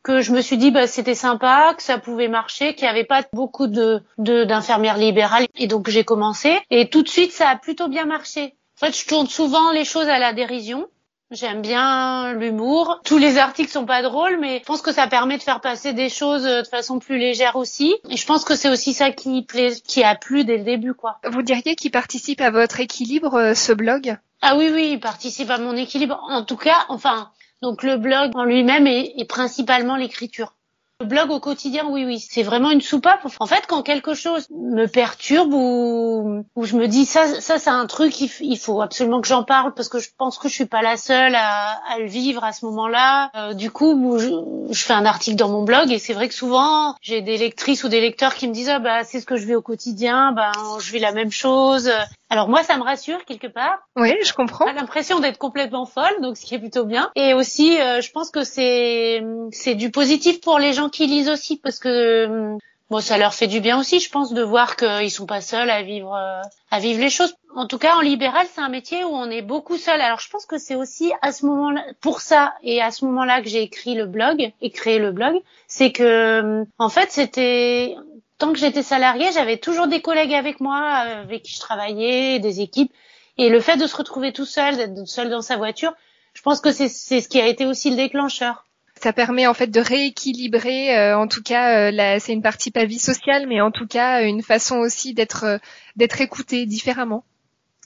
que 0.02 0.20
je 0.20 0.32
me 0.32 0.40
suis 0.40 0.58
dit 0.58 0.70
bah 0.70 0.86
c'était 0.86 1.14
sympa, 1.14 1.74
que 1.76 1.82
ça 1.82 1.98
pouvait 1.98 2.28
marcher, 2.28 2.74
qu'il 2.74 2.84
n'y 2.84 2.90
avait 2.90 3.04
pas 3.04 3.22
beaucoup 3.32 3.66
de 3.66 4.02
d'infirmières 4.18 4.98
libérales 4.98 5.46
et 5.54 5.66
donc 5.66 5.88
j'ai 5.88 6.04
commencé 6.04 6.58
et 6.70 6.88
tout 6.90 7.02
de 7.02 7.08
suite 7.08 7.32
ça 7.32 7.48
a 7.48 7.56
plutôt 7.56 7.88
bien 7.88 8.06
marché. 8.06 8.54
En 8.80 8.86
fait, 8.86 8.98
je 8.98 9.06
tourne 9.06 9.28
souvent 9.28 9.70
les 9.70 9.84
choses 9.84 10.08
à 10.08 10.18
la 10.18 10.32
dérision. 10.32 10.88
J'aime 11.30 11.62
bien 11.62 12.34
l'humour. 12.34 13.00
Tous 13.04 13.16
les 13.16 13.38
articles 13.38 13.70
sont 13.70 13.86
pas 13.86 14.02
drôles, 14.02 14.38
mais 14.38 14.58
je 14.58 14.64
pense 14.64 14.82
que 14.82 14.92
ça 14.92 15.06
permet 15.06 15.38
de 15.38 15.42
faire 15.42 15.62
passer 15.62 15.94
des 15.94 16.10
choses 16.10 16.42
de 16.42 16.64
façon 16.64 16.98
plus 16.98 17.16
légère 17.16 17.56
aussi. 17.56 17.94
Et 18.10 18.16
je 18.18 18.26
pense 18.26 18.44
que 18.44 18.54
c'est 18.54 18.68
aussi 18.68 18.92
ça 18.92 19.12
qui 19.12 19.42
plaît, 19.42 19.72
qui 19.86 20.02
a 20.02 20.14
plu 20.14 20.44
dès 20.44 20.58
le 20.58 20.64
début, 20.64 20.92
quoi. 20.92 21.20
Vous 21.30 21.42
diriez 21.42 21.74
qu'il 21.74 21.90
participe 21.90 22.42
à 22.42 22.50
votre 22.50 22.80
équilibre, 22.80 23.34
euh, 23.34 23.54
ce 23.54 23.72
blog? 23.72 24.18
Ah 24.42 24.56
oui, 24.56 24.68
oui, 24.74 24.90
il 24.92 25.00
participe 25.00 25.48
à 25.48 25.58
mon 25.58 25.74
équilibre. 25.74 26.20
En 26.28 26.44
tout 26.44 26.56
cas, 26.56 26.84
enfin, 26.88 27.30
donc 27.62 27.84
le 27.84 27.96
blog 27.96 28.32
en 28.34 28.44
lui-même 28.44 28.86
est, 28.88 29.24
principalement 29.28 29.96
l'écriture. 29.96 30.54
Le 31.00 31.06
blog 31.06 31.30
au 31.30 31.40
quotidien, 31.40 31.84
oui, 31.88 32.04
oui, 32.04 32.20
c'est 32.20 32.44
vraiment 32.44 32.70
une 32.70 32.80
soupape. 32.80 33.26
En 33.40 33.46
fait, 33.46 33.64
quand 33.66 33.82
quelque 33.82 34.14
chose 34.14 34.46
me 34.50 34.86
perturbe 34.86 35.52
ou, 35.52 36.44
ou 36.54 36.64
je 36.64 36.76
me 36.76 36.86
dis 36.86 37.06
ça, 37.06 37.40
ça, 37.40 37.58
c'est 37.58 37.70
un 37.70 37.86
truc, 37.86 38.20
il, 38.20 38.56
faut 38.56 38.80
absolument 38.80 39.20
que 39.20 39.26
j'en 39.26 39.42
parle 39.42 39.74
parce 39.74 39.88
que 39.88 39.98
je 39.98 40.10
pense 40.16 40.38
que 40.38 40.48
je 40.48 40.54
suis 40.54 40.66
pas 40.66 40.80
la 40.80 40.96
seule 40.96 41.34
à, 41.34 41.80
à 41.92 41.98
le 41.98 42.06
vivre 42.06 42.44
à 42.44 42.52
ce 42.52 42.64
moment-là. 42.66 43.32
Euh, 43.34 43.54
du 43.54 43.72
coup, 43.72 44.16
je, 44.18 44.28
je, 44.70 44.82
fais 44.84 44.92
un 44.92 45.04
article 45.04 45.36
dans 45.36 45.48
mon 45.48 45.64
blog 45.64 45.90
et 45.90 45.98
c'est 45.98 46.14
vrai 46.14 46.28
que 46.28 46.34
souvent 46.34 46.94
j'ai 47.00 47.20
des 47.20 47.36
lectrices 47.36 47.82
ou 47.82 47.88
des 47.88 48.00
lecteurs 48.00 48.36
qui 48.36 48.46
me 48.46 48.54
disent 48.54 48.68
ah 48.68 48.78
bah 48.78 49.02
c'est 49.02 49.20
ce 49.20 49.26
que 49.26 49.36
je 49.36 49.46
vis 49.46 49.56
au 49.56 49.62
quotidien, 49.62 50.30
ben 50.30 50.52
je 50.78 50.92
vis 50.92 51.00
la 51.00 51.12
même 51.12 51.32
chose. 51.32 51.90
Alors 52.32 52.48
moi, 52.48 52.62
ça 52.62 52.78
me 52.78 52.82
rassure 52.82 53.26
quelque 53.26 53.46
part. 53.46 53.80
Oui, 53.94 54.14
je 54.24 54.32
comprends. 54.32 54.66
J'ai 54.66 54.72
l'impression 54.72 55.20
d'être 55.20 55.36
complètement 55.36 55.84
folle, 55.84 56.22
donc 56.22 56.38
ce 56.38 56.46
qui 56.46 56.54
est 56.54 56.58
plutôt 56.58 56.86
bien. 56.86 57.10
Et 57.14 57.34
aussi, 57.34 57.78
euh, 57.78 58.00
je 58.00 58.10
pense 58.10 58.30
que 58.30 58.42
c'est 58.42 59.22
c'est 59.50 59.74
du 59.74 59.90
positif 59.90 60.40
pour 60.40 60.58
les 60.58 60.72
gens 60.72 60.88
qui 60.88 61.06
lisent 61.06 61.28
aussi, 61.28 61.58
parce 61.58 61.78
que 61.78 61.90
euh, 61.90 62.56
bon, 62.88 63.00
ça 63.00 63.18
leur 63.18 63.34
fait 63.34 63.48
du 63.48 63.60
bien 63.60 63.78
aussi, 63.78 64.00
je 64.00 64.10
pense, 64.10 64.32
de 64.32 64.42
voir 64.42 64.76
qu'ils 64.76 65.10
sont 65.10 65.26
pas 65.26 65.42
seuls 65.42 65.68
à 65.68 65.82
vivre 65.82 66.14
euh, 66.14 66.40
à 66.70 66.78
vivre 66.78 67.02
les 67.02 67.10
choses. 67.10 67.34
En 67.54 67.66
tout 67.66 67.76
cas, 67.76 67.96
en 67.96 68.00
libéral, 68.00 68.46
c'est 68.50 68.62
un 68.62 68.70
métier 68.70 69.04
où 69.04 69.10
on 69.10 69.28
est 69.28 69.42
beaucoup 69.42 69.76
seul. 69.76 70.00
Alors, 70.00 70.20
je 70.20 70.30
pense 70.30 70.46
que 70.46 70.56
c'est 70.56 70.74
aussi 70.74 71.12
à 71.20 71.32
ce 71.32 71.44
moment-là, 71.44 71.84
pour 72.00 72.22
ça 72.22 72.54
et 72.62 72.80
à 72.80 72.90
ce 72.90 73.04
moment-là 73.04 73.42
que 73.42 73.50
j'ai 73.50 73.60
écrit 73.60 73.94
le 73.94 74.06
blog 74.06 74.52
et 74.62 74.70
créé 74.70 74.98
le 74.98 75.12
blog, 75.12 75.34
c'est 75.66 75.92
que 75.92 76.64
en 76.78 76.88
fait, 76.88 77.12
c'était 77.12 77.94
tant 78.42 78.52
que 78.52 78.58
j'étais 78.58 78.82
salariée, 78.82 79.30
j'avais 79.32 79.56
toujours 79.56 79.86
des 79.86 80.00
collègues 80.00 80.34
avec 80.34 80.58
moi, 80.58 81.04
euh, 81.06 81.22
avec 81.22 81.44
qui 81.44 81.54
je 81.54 81.60
travaillais, 81.60 82.40
des 82.40 82.60
équipes. 82.60 82.92
Et 83.38 83.48
le 83.48 83.60
fait 83.60 83.76
de 83.76 83.86
se 83.86 83.96
retrouver 83.96 84.32
tout 84.32 84.44
seul, 84.44 84.76
d'être 84.76 85.06
seul 85.06 85.30
dans 85.30 85.42
sa 85.42 85.56
voiture, 85.56 85.94
je 86.34 86.42
pense 86.42 86.60
que 86.60 86.72
c'est 86.72 86.88
ce 86.88 87.28
qui 87.28 87.40
a 87.40 87.46
été 87.46 87.66
aussi 87.66 87.90
le 87.90 87.96
déclencheur. 87.96 88.66
Ça 89.00 89.12
permet 89.12 89.46
en 89.46 89.54
fait 89.54 89.68
de 89.68 89.80
rééquilibrer, 89.80 90.98
euh, 90.98 91.16
en 91.16 91.28
tout 91.28 91.42
cas, 91.42 91.92
euh, 91.92 92.16
c'est 92.18 92.32
une 92.32 92.42
partie 92.42 92.72
pas 92.72 92.84
vie 92.84 92.98
sociale, 92.98 93.46
mais 93.46 93.60
en 93.60 93.70
tout 93.70 93.86
cas 93.86 94.24
une 94.24 94.42
façon 94.42 94.78
aussi 94.78 95.14
d'être 95.14 95.60
d'être 95.94 96.20
écouté 96.20 96.66
différemment. 96.66 97.24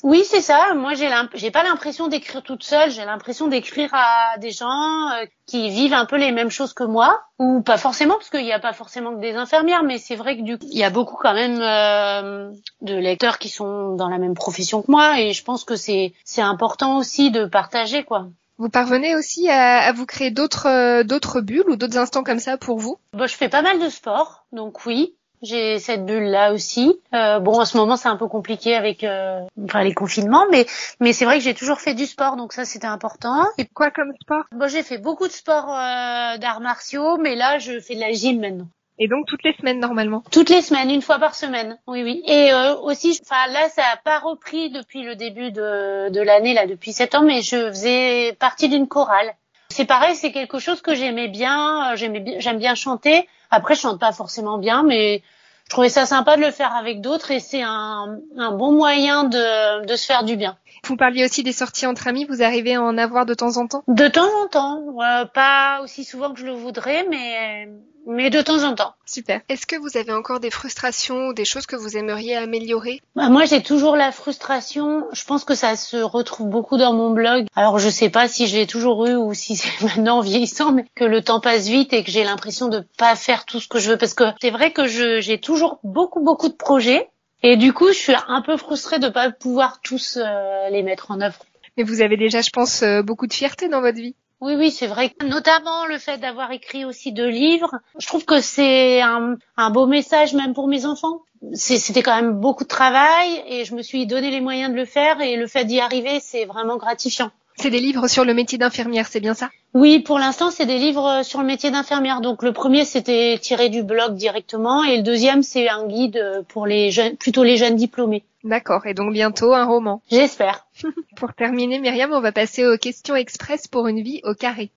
Oui, 0.03 0.25
c'est 0.25 0.43
ça. 0.43 0.75
Moi, 0.75 0.95
j'ai 0.95 1.11
j'ai 1.35 1.51
pas 1.51 1.63
l'impression 1.63 2.07
d'écrire 2.09 2.43
toute 2.43 2.63
seule. 2.63 2.91
J'ai 2.91 3.05
l'impression 3.05 3.49
d'écrire 3.49 3.91
à 3.95 4.37
des 4.39 4.51
gens 4.51 5.11
euh, 5.11 5.25
qui 5.47 5.71
vivent 5.71 5.95
un 5.95 6.05
peu 6.05 6.17
les 6.17 6.33
mêmes 6.33 6.51
choses 6.51 6.75
que 6.75 6.85
moi, 6.85 7.23
ou 7.39 7.63
pas 7.63 7.79
forcément, 7.79 8.15
parce 8.15 8.29
qu'il 8.29 8.45
n'y 8.45 8.53
a 8.53 8.59
pas 8.59 8.75
forcément 8.75 9.15
que 9.15 9.21
des 9.21 9.35
infirmières, 9.35 9.85
mais 9.85 9.99
c'est 9.99 10.15
vrai 10.15 10.37
que 10.37 10.43
du 10.43 10.59
coup, 10.59 10.67
il 10.71 10.79
y 10.79 10.85
a 10.85 10.91
beaucoup 10.91 11.17
quand 11.17 11.35
même 11.35 11.61
euh, 11.61 12.53
de 12.83 12.95
lecteurs 12.95 13.39
qui 13.39 13.49
sont 13.49 13.97
dans 13.97 14.09
la 14.09 14.19
même 14.19 14.35
profession 14.35 14.83
que 14.83 14.91
moi, 14.91 15.19
et 15.19 15.33
je 15.33 15.43
pense 15.43 15.65
que 15.65 15.77
c'est 15.77 16.13
c'est 16.25 16.43
important 16.43 16.99
aussi 16.99 17.31
de 17.31 17.47
partager, 17.47 18.05
quoi. 18.05 18.29
Vous 18.59 18.69
parvenez 18.69 19.15
aussi 19.17 19.49
à, 19.49 19.79
à 19.79 19.93
vous 19.93 20.07
créer 20.07 20.31
d'autres 20.31 20.69
euh, 20.69 21.05
d'autres 21.05 21.41
bulles 21.41 21.69
ou 21.69 21.77
d'autres 21.77 21.99
instants 21.99 22.23
comme 22.23 22.39
ça 22.39 22.59
pour 22.59 22.79
vous? 22.79 22.99
Bon, 23.15 23.27
je 23.27 23.35
fais 23.35 23.49
pas 23.49 23.63
mal 23.63 23.79
de 23.79 23.89
sport, 23.89 24.45
donc 24.53 24.85
oui. 24.85 25.15
J'ai 25.43 25.79
cette 25.79 26.05
bulle 26.07 26.31
là 26.31 26.53
aussi. 26.53 27.01
Euh, 27.15 27.39
bon, 27.39 27.61
en 27.61 27.65
ce 27.65 27.77
moment 27.77 27.97
c'est 27.97 28.09
un 28.09 28.17
peu 28.17 28.29
compliqué 28.29 28.75
avec 28.75 29.05
euh, 29.05 29.41
enfin, 29.65 29.83
les 29.83 29.95
confinements, 29.95 30.47
mais 30.51 30.67
mais 31.01 31.13
c'est 31.13 31.25
vrai 31.25 31.39
que 31.39 31.45
j'ai 31.45 31.55
toujours 31.55 31.81
fait 31.81 31.95
du 31.95 32.07
sport, 32.07 32.37
donc 32.37 32.53
ça 32.53 32.65
c'était 32.65 32.87
important. 32.87 33.45
Et 33.59 33.67
quoi 33.67 33.91
comme 33.91 34.13
sport? 34.21 34.45
Bon, 34.53 34.69
j'ai 34.69 34.83
fait 34.83 34.99
beaucoup 34.99 35.27
de 35.27 35.33
sport 35.33 35.71
euh, 35.71 36.39
d'arts 36.39 36.61
martiaux, 36.61 37.19
mais 37.19 37.35
là 37.35 37.59
je 37.59 37.81
fais 37.81 37.95
de 37.95 38.01
la 38.01 38.13
gym 38.13 38.41
maintenant. 38.41 38.69
Et 38.99 39.09
donc 39.09 39.27
toutes 39.27 39.43
les 39.45 39.55
semaines 39.59 39.79
normalement? 39.79 40.23
Toutes 40.31 40.49
les 40.49 40.63
semaines, 40.63 40.91
une 40.91 41.03
fois 41.03 41.19
par 41.19 41.35
semaine. 41.35 41.79
Oui, 41.87 42.03
oui. 42.03 42.23
Et 42.27 42.51
euh, 42.53 42.75
aussi, 42.77 43.21
enfin 43.23 43.47
là, 43.53 43.69
ça 43.69 43.83
a 43.93 43.97
pas 43.99 44.19
repris 44.21 44.71
depuis 44.71 45.03
le 45.03 45.17
début 45.17 45.51
de, 45.53 46.09
de 46.09 46.21
l'année, 46.23 46.55
là, 46.55 46.67
depuis 46.67 46.95
sept 46.95 47.15
ans, 47.15 47.23
mais 47.23 47.43
je 47.43 47.69
faisais 47.69 48.33
partie 48.39 48.71
d'une 48.71 48.89
chorale. 48.89 49.35
C'est 49.77 49.85
pareil, 49.85 50.17
c'est 50.17 50.33
quelque 50.33 50.59
chose 50.59 50.81
que 50.81 50.95
j'aimais 50.95 51.29
bien. 51.29 51.93
Euh, 51.93 51.97
j'aimais 51.97 52.21
bien, 52.21 52.37
j'aime 52.39 52.57
bien 52.57 52.75
chanter. 52.75 53.29
Après, 53.51 53.75
je 53.75 53.81
chante 53.81 54.01
pas 54.01 54.11
forcément 54.11 54.57
bien, 54.57 54.83
mais 54.83 55.23
je 55.65 55.69
trouvais 55.69 55.91
ça 55.91 56.07
sympa 56.07 56.39
de 56.39 56.41
le 56.41 56.51
faire 56.51 56.75
avec 56.75 57.03
d'autres 57.03 57.31
et 57.31 57.41
c'est 57.41 57.61
un, 57.61 58.17
un, 58.39 58.53
bon 58.53 58.73
moyen 58.73 59.25
de, 59.25 59.85
de 59.85 59.97
se 59.97 60.07
faire 60.07 60.25
du 60.25 60.37
bien. 60.37 60.57
Vous 60.87 60.97
parliez 60.97 61.27
aussi 61.27 61.43
des 61.43 61.53
sorties 61.53 61.87
entre 61.87 62.09
amis, 62.09 62.25
vous 62.25 62.43
arrivez 62.43 62.77
à 62.77 62.83
en 62.83 62.97
avoir 62.97 63.27
de 63.27 63.35
temps 63.35 63.59
en 63.59 63.67
temps? 63.67 63.85
De 63.87 64.09
temps 64.09 64.31
en 64.45 64.49
temps, 64.49 64.97
pas 65.35 65.81
aussi 65.83 66.05
souvent 66.05 66.33
que 66.33 66.41
je 66.41 66.47
le 66.47 66.53
voudrais, 66.53 67.05
mais 67.11 67.69
mais 68.07 68.31
de 68.31 68.41
temps 68.41 68.63
en 68.63 68.75
temps. 68.75 68.95
Super. 69.05 69.41
Est-ce 69.49 69.67
que 69.67 69.77
vous 69.77 69.97
avez 69.97 70.13
encore 70.13 70.41
des 70.41 70.51
frustrations 70.51 71.29
ou 71.29 71.35
des 71.35 71.45
choses 71.45 71.67
que 71.67 71.77
vous 71.77 71.97
aimeriez 71.97 72.37
améliorer? 72.37 73.03
Bah, 73.15 73.29
Moi, 73.29 73.45
j'ai 73.45 73.63
toujours 73.63 73.97
la 73.97 74.13
frustration. 74.13 75.07
Je 75.13 75.25
pense 75.25 75.45
que 75.45 75.55
ça 75.55 75.77
se 75.77 75.97
retrouve 75.97 76.49
beaucoup 76.49 76.77
dans 76.77 76.93
mon 76.93 77.11
blog. 77.11 77.47
Alors, 77.55 77.79
je 77.79 77.89
sais 77.89 78.09
pas 78.09 78.29
si 78.29 78.47
je 78.47 78.57
l'ai 78.57 78.67
toujours 78.67 79.07
eu 79.07 79.15
ou 79.15 79.35
si 79.35 79.57
c'est 79.57 79.81
maintenant 79.85 80.21
vieillissant, 80.21 80.73
mais 80.73 80.87
que 80.95 81.05
le 81.05 81.23
temps 81.23 81.41
passe 81.41 81.67
vite 81.67 81.93
et 81.93 82.05
que 82.05 82.11
j'ai 82.11 82.25
l'impression 82.25 82.69
de 82.69 82.85
pas 82.97 83.17
faire 83.17 83.45
tout 83.45 83.61
ce 83.61 83.69
que 83.69 83.79
je 83.79 83.91
veux. 83.91 83.99
Parce 83.99 84.15
que 84.15 84.25
c'est 84.41 84.51
vrai 84.51 84.73
que 84.73 84.87
j'ai 84.87 85.41
toujours 85.41 85.81
beaucoup, 85.83 86.21
beaucoup 86.23 86.49
de 86.49 86.55
projets. 86.55 87.09
Et 87.43 87.57
du 87.57 87.73
coup, 87.73 87.89
je 87.89 87.99
suis 87.99 88.15
un 88.29 88.41
peu 88.41 88.57
frustrée 88.57 88.99
de 88.99 89.09
pas 89.09 89.31
pouvoir 89.31 89.81
tous 89.83 90.17
euh, 90.17 90.69
les 90.71 90.83
mettre 90.83 91.11
en 91.11 91.21
œuvre. 91.21 91.39
Mais 91.77 91.85
vous 91.85 92.01
avez 92.01 92.17
déjà, 92.17 92.41
je 92.41 92.51
pense, 92.51 92.83
euh, 92.83 93.03
beaucoup 93.03 93.27
de 93.27 93.35
fierté 93.35 93.69
dans 93.69 93.83
votre 93.83 93.99
vie. 93.99 94.17
Oui, 94.47 94.55
oui, 94.55 94.71
c'est 94.71 94.87
vrai. 94.87 95.13
Notamment 95.25 95.87
le 95.87 95.99
fait 95.99 96.19
d'avoir 96.19 96.53
écrit 96.53 96.85
aussi 96.85 97.11
deux 97.11 97.27
livres. 97.27 97.81
Je 97.99 98.07
trouve 98.07 98.25
que 98.25 98.41
c'est 98.41 99.01
un, 99.01 99.37
beau 99.71 99.87
message 99.87 100.35
même 100.35 100.55
pour 100.55 100.69
mes 100.69 100.87
enfants. 100.87 101.23
C'était 101.53 102.05
quand 102.05 102.15
même 102.15 102.35
beaucoup 102.35 102.63
de 102.63 102.69
travail 102.69 103.43
et 103.49 103.65
je 103.65 103.75
me 103.75 103.83
suis 103.83 104.07
donné 104.07 104.31
les 104.31 104.41
moyens 104.41 104.71
de 104.71 104.77
le 104.77 104.85
faire 104.85 105.21
et 105.21 105.35
le 105.35 105.49
fait 105.49 105.65
d'y 105.65 105.81
arriver, 105.81 106.21
c'est 106.21 106.45
vraiment 106.45 106.77
gratifiant. 106.77 107.33
C'est 107.59 107.71
des 107.71 107.81
livres 107.81 108.07
sur 108.09 108.25
le 108.25 108.35
métier 108.35 108.59
d'infirmière, 108.59 109.07
c'est 109.09 109.21
bien 109.21 109.35
ça? 109.35 109.51
Oui, 109.75 110.01
pour 110.01 110.19
l'instant, 110.19 110.51
c'est 110.51 110.67
des 110.67 110.79
livres 110.79 111.23
sur 111.23 111.41
le 111.41 111.47
métier 111.47 111.71
d'infirmière. 111.71 112.21
Donc 112.21 112.43
le 112.43 112.53
premier, 112.53 112.85
c'était 112.85 113.39
tiré 113.41 113.69
du 113.69 113.83
blog 113.83 114.15
directement, 114.15 114.85
et 114.85 114.99
le 114.99 115.03
deuxième, 115.03 115.43
c'est 115.43 115.69
un 115.69 115.87
guide 115.87 116.45
pour 116.49 116.67
les 116.67 116.91
jeunes, 116.91 117.17
plutôt 117.17 117.45
les 117.45 117.57
jeunes 117.57 117.77
diplômés. 117.77 118.25
D'accord, 118.45 118.87
et 118.87 118.95
donc 118.95 119.13
bientôt 119.13 119.55
un 119.55 119.65
roman. 119.65 120.03
J'espère. 120.11 120.67
pour 121.17 121.35
terminer, 121.35 121.81
Myriam, 121.81 122.13
on 122.13 122.21
va 122.21 122.33
passer 122.33 122.65
aux 122.67 122.79
questions 122.79 123.17
express 123.17 123.67
pour 123.67 123.89
une 123.89 124.03
vie 124.03 124.21
au 124.25 124.35
carré. 124.35 124.71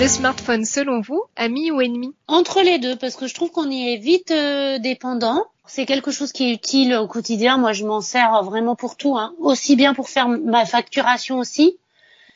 Le 0.00 0.08
smartphone, 0.08 0.64
selon 0.64 1.02
vous, 1.02 1.22
ami 1.36 1.70
ou 1.70 1.82
ennemi 1.82 2.14
Entre 2.26 2.62
les 2.62 2.78
deux, 2.78 2.96
parce 2.96 3.16
que 3.16 3.26
je 3.26 3.34
trouve 3.34 3.50
qu'on 3.50 3.70
y 3.70 3.92
est 3.92 3.98
vite 3.98 4.30
euh, 4.30 4.78
dépendant. 4.78 5.44
C'est 5.66 5.84
quelque 5.84 6.10
chose 6.10 6.32
qui 6.32 6.48
est 6.48 6.54
utile 6.54 6.94
au 6.94 7.06
quotidien. 7.06 7.58
Moi, 7.58 7.74
je 7.74 7.84
m'en 7.84 8.00
sers 8.00 8.42
vraiment 8.42 8.76
pour 8.76 8.96
tout, 8.96 9.18
hein. 9.18 9.34
aussi 9.38 9.76
bien 9.76 9.92
pour 9.92 10.08
faire 10.08 10.26
ma 10.28 10.64
facturation 10.64 11.36
aussi, 11.38 11.76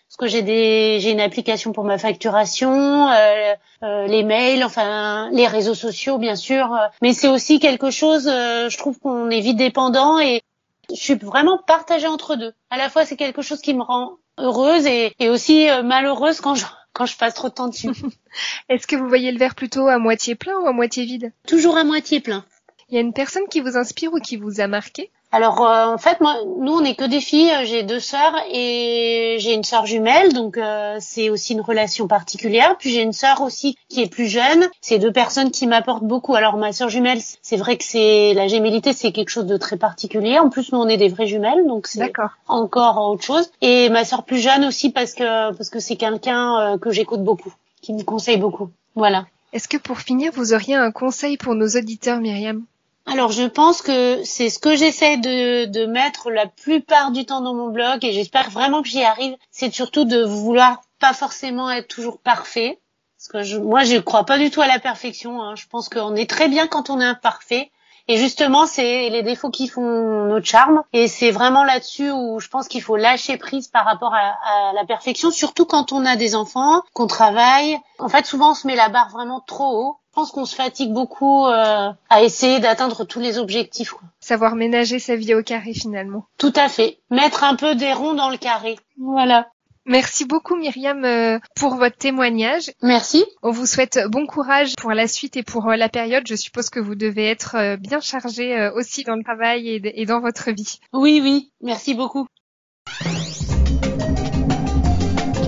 parce 0.09 0.17
que 0.19 0.27
j'ai 0.27 1.11
une 1.11 1.21
application 1.21 1.73
pour 1.73 1.85
ma 1.85 1.97
facturation, 1.97 3.09
euh, 3.09 3.55
euh, 3.83 4.07
les 4.09 4.25
mails, 4.25 4.63
enfin 4.63 5.31
les 5.33 5.47
réseaux 5.47 5.75
sociaux 5.75 6.19
bien 6.19 6.37
sûr, 6.37 6.69
mais 7.01 7.15
c'est 7.15 7.29
aussi 7.29 7.61
quelque 7.61 7.91
chose. 7.91 8.29
Euh, 8.29 8.69
je 8.69 8.77
trouve 8.77 8.99
qu'on 8.99 9.31
est 9.31 9.41
vite 9.41 9.57
dépendant 9.57 10.21
et 10.21 10.43
je 10.91 11.01
suis 11.01 11.15
vraiment 11.15 11.59
partagée 11.59 12.07
entre 12.07 12.37
deux. 12.37 12.53
À 12.69 12.77
la 12.77 12.91
fois 12.91 13.07
c'est 13.07 13.17
quelque 13.17 13.43
chose 13.43 13.61
qui 13.61 13.75
me 13.75 13.83
rend 13.83 14.19
heureuse 14.39 14.87
et, 14.87 15.15
et 15.19 15.29
aussi 15.29 15.69
euh, 15.69 15.83
malheureuse 15.83 16.41
quand 16.41 16.55
je 16.55 16.65
quand 16.95 17.05
je 17.05 17.17
passe 17.19 17.35
trop 17.35 17.51
de 17.51 17.55
temps 17.55 17.69
dessus. 17.69 17.91
Est-ce 18.71 18.87
que 18.87 18.97
vous 18.97 19.09
voyez 19.09 19.31
le 19.31 19.39
verre 19.39 19.55
plutôt 19.55 19.89
à 19.89 19.99
moitié 19.99 20.35
plein 20.35 20.59
ou 20.61 20.67
à 20.67 20.73
moitié 20.73 21.05
vide? 21.05 21.33
Toujours 21.47 21.77
à 21.77 21.85
moitié 21.85 22.21
plein. 22.21 22.47
Il 22.89 22.95
y 22.95 22.99
a 22.99 23.03
une 23.03 23.13
personne 23.13 23.47
qui 23.51 23.61
vous 23.61 23.77
inspire 23.77 24.15
ou 24.15 24.21
qui 24.21 24.37
vous 24.37 24.61
a 24.61 24.67
marqué? 24.67 25.11
Alors 25.35 25.67
euh, 25.67 25.87
en 25.87 25.99
fait 25.99 26.21
moi 26.21 26.37
nous 26.61 26.75
on 26.75 26.85
est 26.85 26.95
que 26.95 27.05
des 27.05 27.21
filles, 27.21 27.51
j'ai 27.65 27.83
deux 27.83 27.99
sœurs 27.99 28.37
et 28.53 29.37
j'ai 29.41 29.53
une 29.53 29.65
sœur 29.65 29.85
jumelle 29.85 30.33
donc 30.33 30.57
euh, 30.57 30.97
c'est 31.01 31.29
aussi 31.29 31.55
une 31.55 31.61
relation 31.61 32.07
particulière. 32.07 32.77
Puis 32.79 32.91
j'ai 32.91 33.03
une 33.03 33.13
sœur 33.13 33.41
aussi 33.41 33.77
qui 33.89 34.01
est 34.01 34.07
plus 34.09 34.29
jeune. 34.29 34.69
C'est 34.81 35.01
deux 35.01 35.11
personnes 35.11 35.51
qui 35.51 35.67
m'apportent 35.67 36.05
beaucoup. 36.05 36.37
Alors 36.37 36.57
ma 36.57 36.73
sœur 36.73 36.89
jumelle, 36.89 37.19
c'est 37.43 37.57
vrai 37.57 37.77
que 37.77 37.83
c'est 37.83 38.33
la 38.35 38.47
gémellité, 38.47 38.93
c'est 38.93 39.11
quelque 39.11 39.31
chose 39.31 39.47
de 39.47 39.57
très 39.57 39.77
particulier. 39.77 40.39
En 40.39 40.51
plus 40.51 40.71
nous 40.71 40.79
on 40.79 40.87
est 40.87 40.99
des 40.99 41.09
vraies 41.09 41.27
jumelles 41.27 41.67
donc 41.67 41.89
c'est 41.89 42.13
encore 42.47 42.99
autre 42.99 43.25
chose. 43.25 43.51
Et 43.61 43.89
ma 43.89 44.05
sœur 44.05 44.23
plus 44.23 44.39
jeune 44.39 44.65
aussi 44.65 44.91
parce 44.91 45.15
que 45.15 45.53
parce 45.53 45.69
que 45.69 45.81
c'est 45.81 45.97
quelqu'un 45.97 46.61
euh, 46.61 46.79
que 46.79 46.93
j'écoute 46.93 47.25
beaucoup, 47.25 47.53
qui 47.83 47.93
me 47.93 48.05
conseille 48.05 48.37
beaucoup. 48.37 48.71
Voilà. 48.95 49.27
Est-ce 49.53 49.67
que 49.67 49.79
pour 49.79 49.99
finir, 49.99 50.31
vous 50.33 50.55
auriez 50.55 50.77
un 50.77 50.93
conseil 50.93 51.37
pour 51.39 51.57
nos 51.57 51.71
auditeurs, 51.71 52.21
Myriam? 52.21 52.65
Alors 53.07 53.33
je 53.33 53.45
pense 53.45 53.83
que 53.83 54.23
c'est 54.25 54.49
ce 54.49 54.59
que 54.59 54.77
j'essaie 54.77 55.19
de, 55.19 55.67
de 55.67 55.85
mettre 55.85 56.31
la 56.31 56.47
plupart 56.47 57.11
du 57.11 57.27
temps 57.27 57.43
dans 57.43 57.55
mon 57.55 57.69
blog 57.69 58.03
et 58.05 58.13
j'espère 58.13 58.51
vraiment 58.51 58.83
que 58.83 58.89
j'y 58.89 59.03
arrive. 59.03 59.37
C'est 59.51 59.73
surtout 59.73 60.05
de 60.05 60.23
vouloir 60.23 60.81
pas 61.01 61.13
forcément 61.13 61.71
être 61.71 61.89
toujours 61.89 62.19
parfait. 62.19 62.81
Parce 63.19 63.29
que 63.29 63.43
je, 63.43 63.59
moi 63.59 63.85
je 63.85 63.99
crois 63.99 64.25
pas 64.25 64.39
du 64.39 64.51
tout 64.51 64.63
à 64.63 64.67
la 64.67 64.79
perfection. 64.79 65.43
Hein. 65.43 65.55
Je 65.55 65.67
pense 65.67 65.89
qu'on 65.89 66.17
est 66.17 66.29
très 66.29 66.49
bien 66.49 66.67
quand 66.67 66.89
on 66.89 67.01
est 67.01 67.05
imparfait. 67.05 67.71
Et 68.07 68.19
justement, 68.19 68.67
c'est 68.67 69.09
les 69.09 69.23
défauts 69.23 69.51
qui 69.51 69.67
font 69.67 70.27
notre 70.27 70.47
charme. 70.47 70.83
Et 70.93 71.09
c'est 71.09 71.31
vraiment 71.31 71.65
là-dessus 71.65 72.11
où 72.11 72.39
je 72.39 72.49
pense 72.49 72.69
qu'il 72.69 72.83
faut 72.83 72.97
lâcher 72.97 73.39
prise 73.39 73.69
par 73.69 73.87
rapport 73.87 74.13
à, 74.15 74.35
à, 74.45 74.73
la 74.75 74.85
perfection, 74.85 75.31
surtout 75.31 75.65
quand 75.65 75.93
on 75.93 76.05
a 76.05 76.17
des 76.17 76.35
enfants, 76.35 76.83
qu'on 76.93 77.07
travaille. 77.07 77.79
En 77.99 78.11
fait, 78.11 78.27
souvent, 78.27 78.51
on 78.51 78.55
se 78.55 78.67
met 78.67 78.77
la 78.77 78.91
barre 78.91 79.09
vraiment 79.09 79.41
trop 79.41 79.81
haut. 79.81 79.97
Je 80.15 80.21
pense 80.21 80.31
qu'on 80.31 80.45
se 80.45 80.55
fatigue 80.55 80.93
beaucoup 80.93 81.45
euh, 81.45 81.91
à 82.09 82.23
essayer 82.23 82.61
d'atteindre 82.61 83.03
tous 83.03 83.19
les 83.19 83.37
objectifs. 83.37 83.91
Quoi. 83.91 84.07
Savoir 84.21 84.55
ménager 84.55 85.01
sa 85.01 85.17
vie 85.17 85.35
au 85.35 85.43
carré 85.43 85.75
finalement. 85.75 86.27
Tout 86.39 86.53
à 86.55 86.69
fait. 86.69 86.99
Mettre 87.11 87.43
un 87.43 87.57
peu 87.57 87.75
des 87.75 87.93
ronds 87.93 88.15
dans 88.15 88.31
le 88.31 88.37
carré. 88.37 88.79
Voilà. 88.97 89.49
Merci 89.87 90.25
beaucoup 90.25 90.55
Myriam 90.55 91.05
euh, 91.05 91.41
pour 91.57 91.75
votre 91.75 91.97
témoignage. 91.97 92.71
Merci. 92.81 93.25
On 93.43 93.51
vous 93.51 93.67
souhaite 93.67 93.99
bon 94.09 94.25
courage 94.25 94.77
pour 94.77 94.93
la 94.93 95.09
suite 95.09 95.37
et 95.37 95.43
pour 95.43 95.69
euh, 95.69 95.75
la 95.75 95.89
période. 95.89 96.23
Je 96.29 96.37
suppose 96.37 96.71
que 96.71 96.79
vous 96.79 96.95
devez 96.95 97.29
être 97.29 97.75
bien 97.81 97.99
chargé 97.99 98.71
aussi 98.77 99.03
dans 99.03 99.17
le 99.17 99.25
travail 99.25 99.81
et 99.85 100.07
dans 100.07 100.21
votre 100.21 100.53
vie. 100.53 100.79
Oui, 100.93 101.21
oui. 101.25 101.51
Merci 101.61 101.95
beaucoup. 101.95 102.29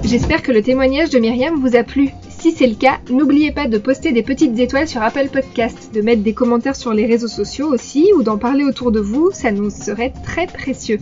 J'espère 0.03 0.43
que 0.43 0.51
le 0.51 0.63
témoignage 0.63 1.11
de 1.11 1.21
Myriam 1.21 1.55
vous 1.55 1.77
a 1.77 1.85
plu. 1.85 2.11
Si 2.47 2.53
c'est 2.53 2.69
le 2.69 2.77
cas, 2.77 3.01
n'oubliez 3.11 3.51
pas 3.51 3.67
de 3.67 3.77
poster 3.77 4.13
des 4.13 4.23
petites 4.23 4.57
étoiles 4.61 4.87
sur 4.87 5.03
Apple 5.03 5.31
Podcast, 5.33 5.91
de 5.93 6.01
mettre 6.01 6.23
des 6.23 6.33
commentaires 6.33 6.77
sur 6.77 6.93
les 6.93 7.05
réseaux 7.05 7.27
sociaux 7.27 7.75
aussi, 7.75 8.13
ou 8.15 8.23
d'en 8.23 8.39
parler 8.39 8.63
autour 8.63 8.93
de 8.93 9.01
vous, 9.01 9.33
ça 9.33 9.51
nous 9.51 9.69
serait 9.69 10.13
très 10.23 10.47
précieux. 10.47 11.01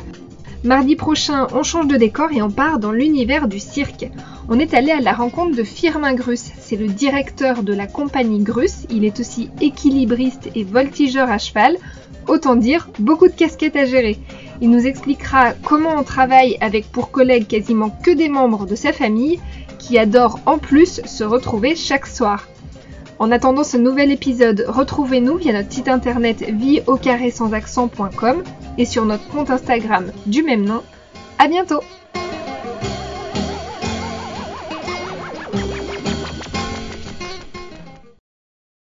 Mardi 0.65 0.97
prochain, 0.97 1.47
on 1.53 1.63
change 1.63 1.87
de 1.87 1.99
décor 1.99 2.33
et 2.33 2.41
on 2.41 2.51
part 2.51 2.79
dans 2.79 2.93
l'univers 2.93 3.47
du 3.47 3.59
cirque. 3.59 4.09
On 4.49 4.59
est 4.59 4.73
allé 4.73 4.91
à 4.91 5.01
la 5.01 5.13
rencontre 5.13 5.55
de 5.55 5.65
Firmin 5.65 6.15
Grus. 6.15 6.51
C'est 6.61 6.77
le 6.77 6.87
directeur 6.87 7.63
de 7.63 7.75
la 7.75 7.87
compagnie 7.87 8.43
Grus. 8.43 8.87
Il 8.89 9.05
est 9.05 9.21
aussi 9.21 9.51
équilibriste 9.61 10.49
et 10.55 10.65
voltigeur 10.65 11.31
à 11.31 11.37
cheval. 11.37 11.77
Autant 12.27 12.57
dire, 12.57 12.89
beaucoup 12.99 13.29
de 13.29 13.35
casquettes 13.35 13.77
à 13.77 13.85
gérer. 13.85 14.17
Il 14.63 14.71
nous 14.71 14.87
expliquera 14.87 15.53
comment 15.63 15.95
on 15.99 16.05
travaille 16.05 16.57
avec 16.63 16.91
pour 16.91 17.11
collègues 17.11 17.47
quasiment 17.47 17.91
que 17.91 18.13
des 18.13 18.31
membres 18.31 18.65
de 18.65 18.77
sa 18.77 18.95
famille 18.95 19.41
qui 19.87 19.99
adore 19.99 20.39
en 20.47 20.59
plus 20.59 21.03
se 21.05 21.25
retrouver 21.25 21.77
chaque 21.77 22.07
soir. 22.07 22.49
En 23.19 23.31
attendant 23.31 23.65
ce 23.65 23.77
nouvel 23.77 24.11
épisode, 24.11 24.65
retrouvez-nous 24.67 25.37
via 25.37 25.53
notre 25.53 25.73
site 25.73 25.89
internet 25.89 26.43
vie 26.43 26.81
au 26.87 26.97
carré 26.97 27.31
sans 27.31 27.53
accent.com 27.53 28.43
et 28.79 28.87
sur 28.87 29.05
notre 29.05 29.29
compte 29.29 29.51
Instagram 29.51 30.11
du 30.27 30.43
même 30.43 30.65
nom. 30.65 30.83
À 31.39 31.49
bientôt! 31.49 31.81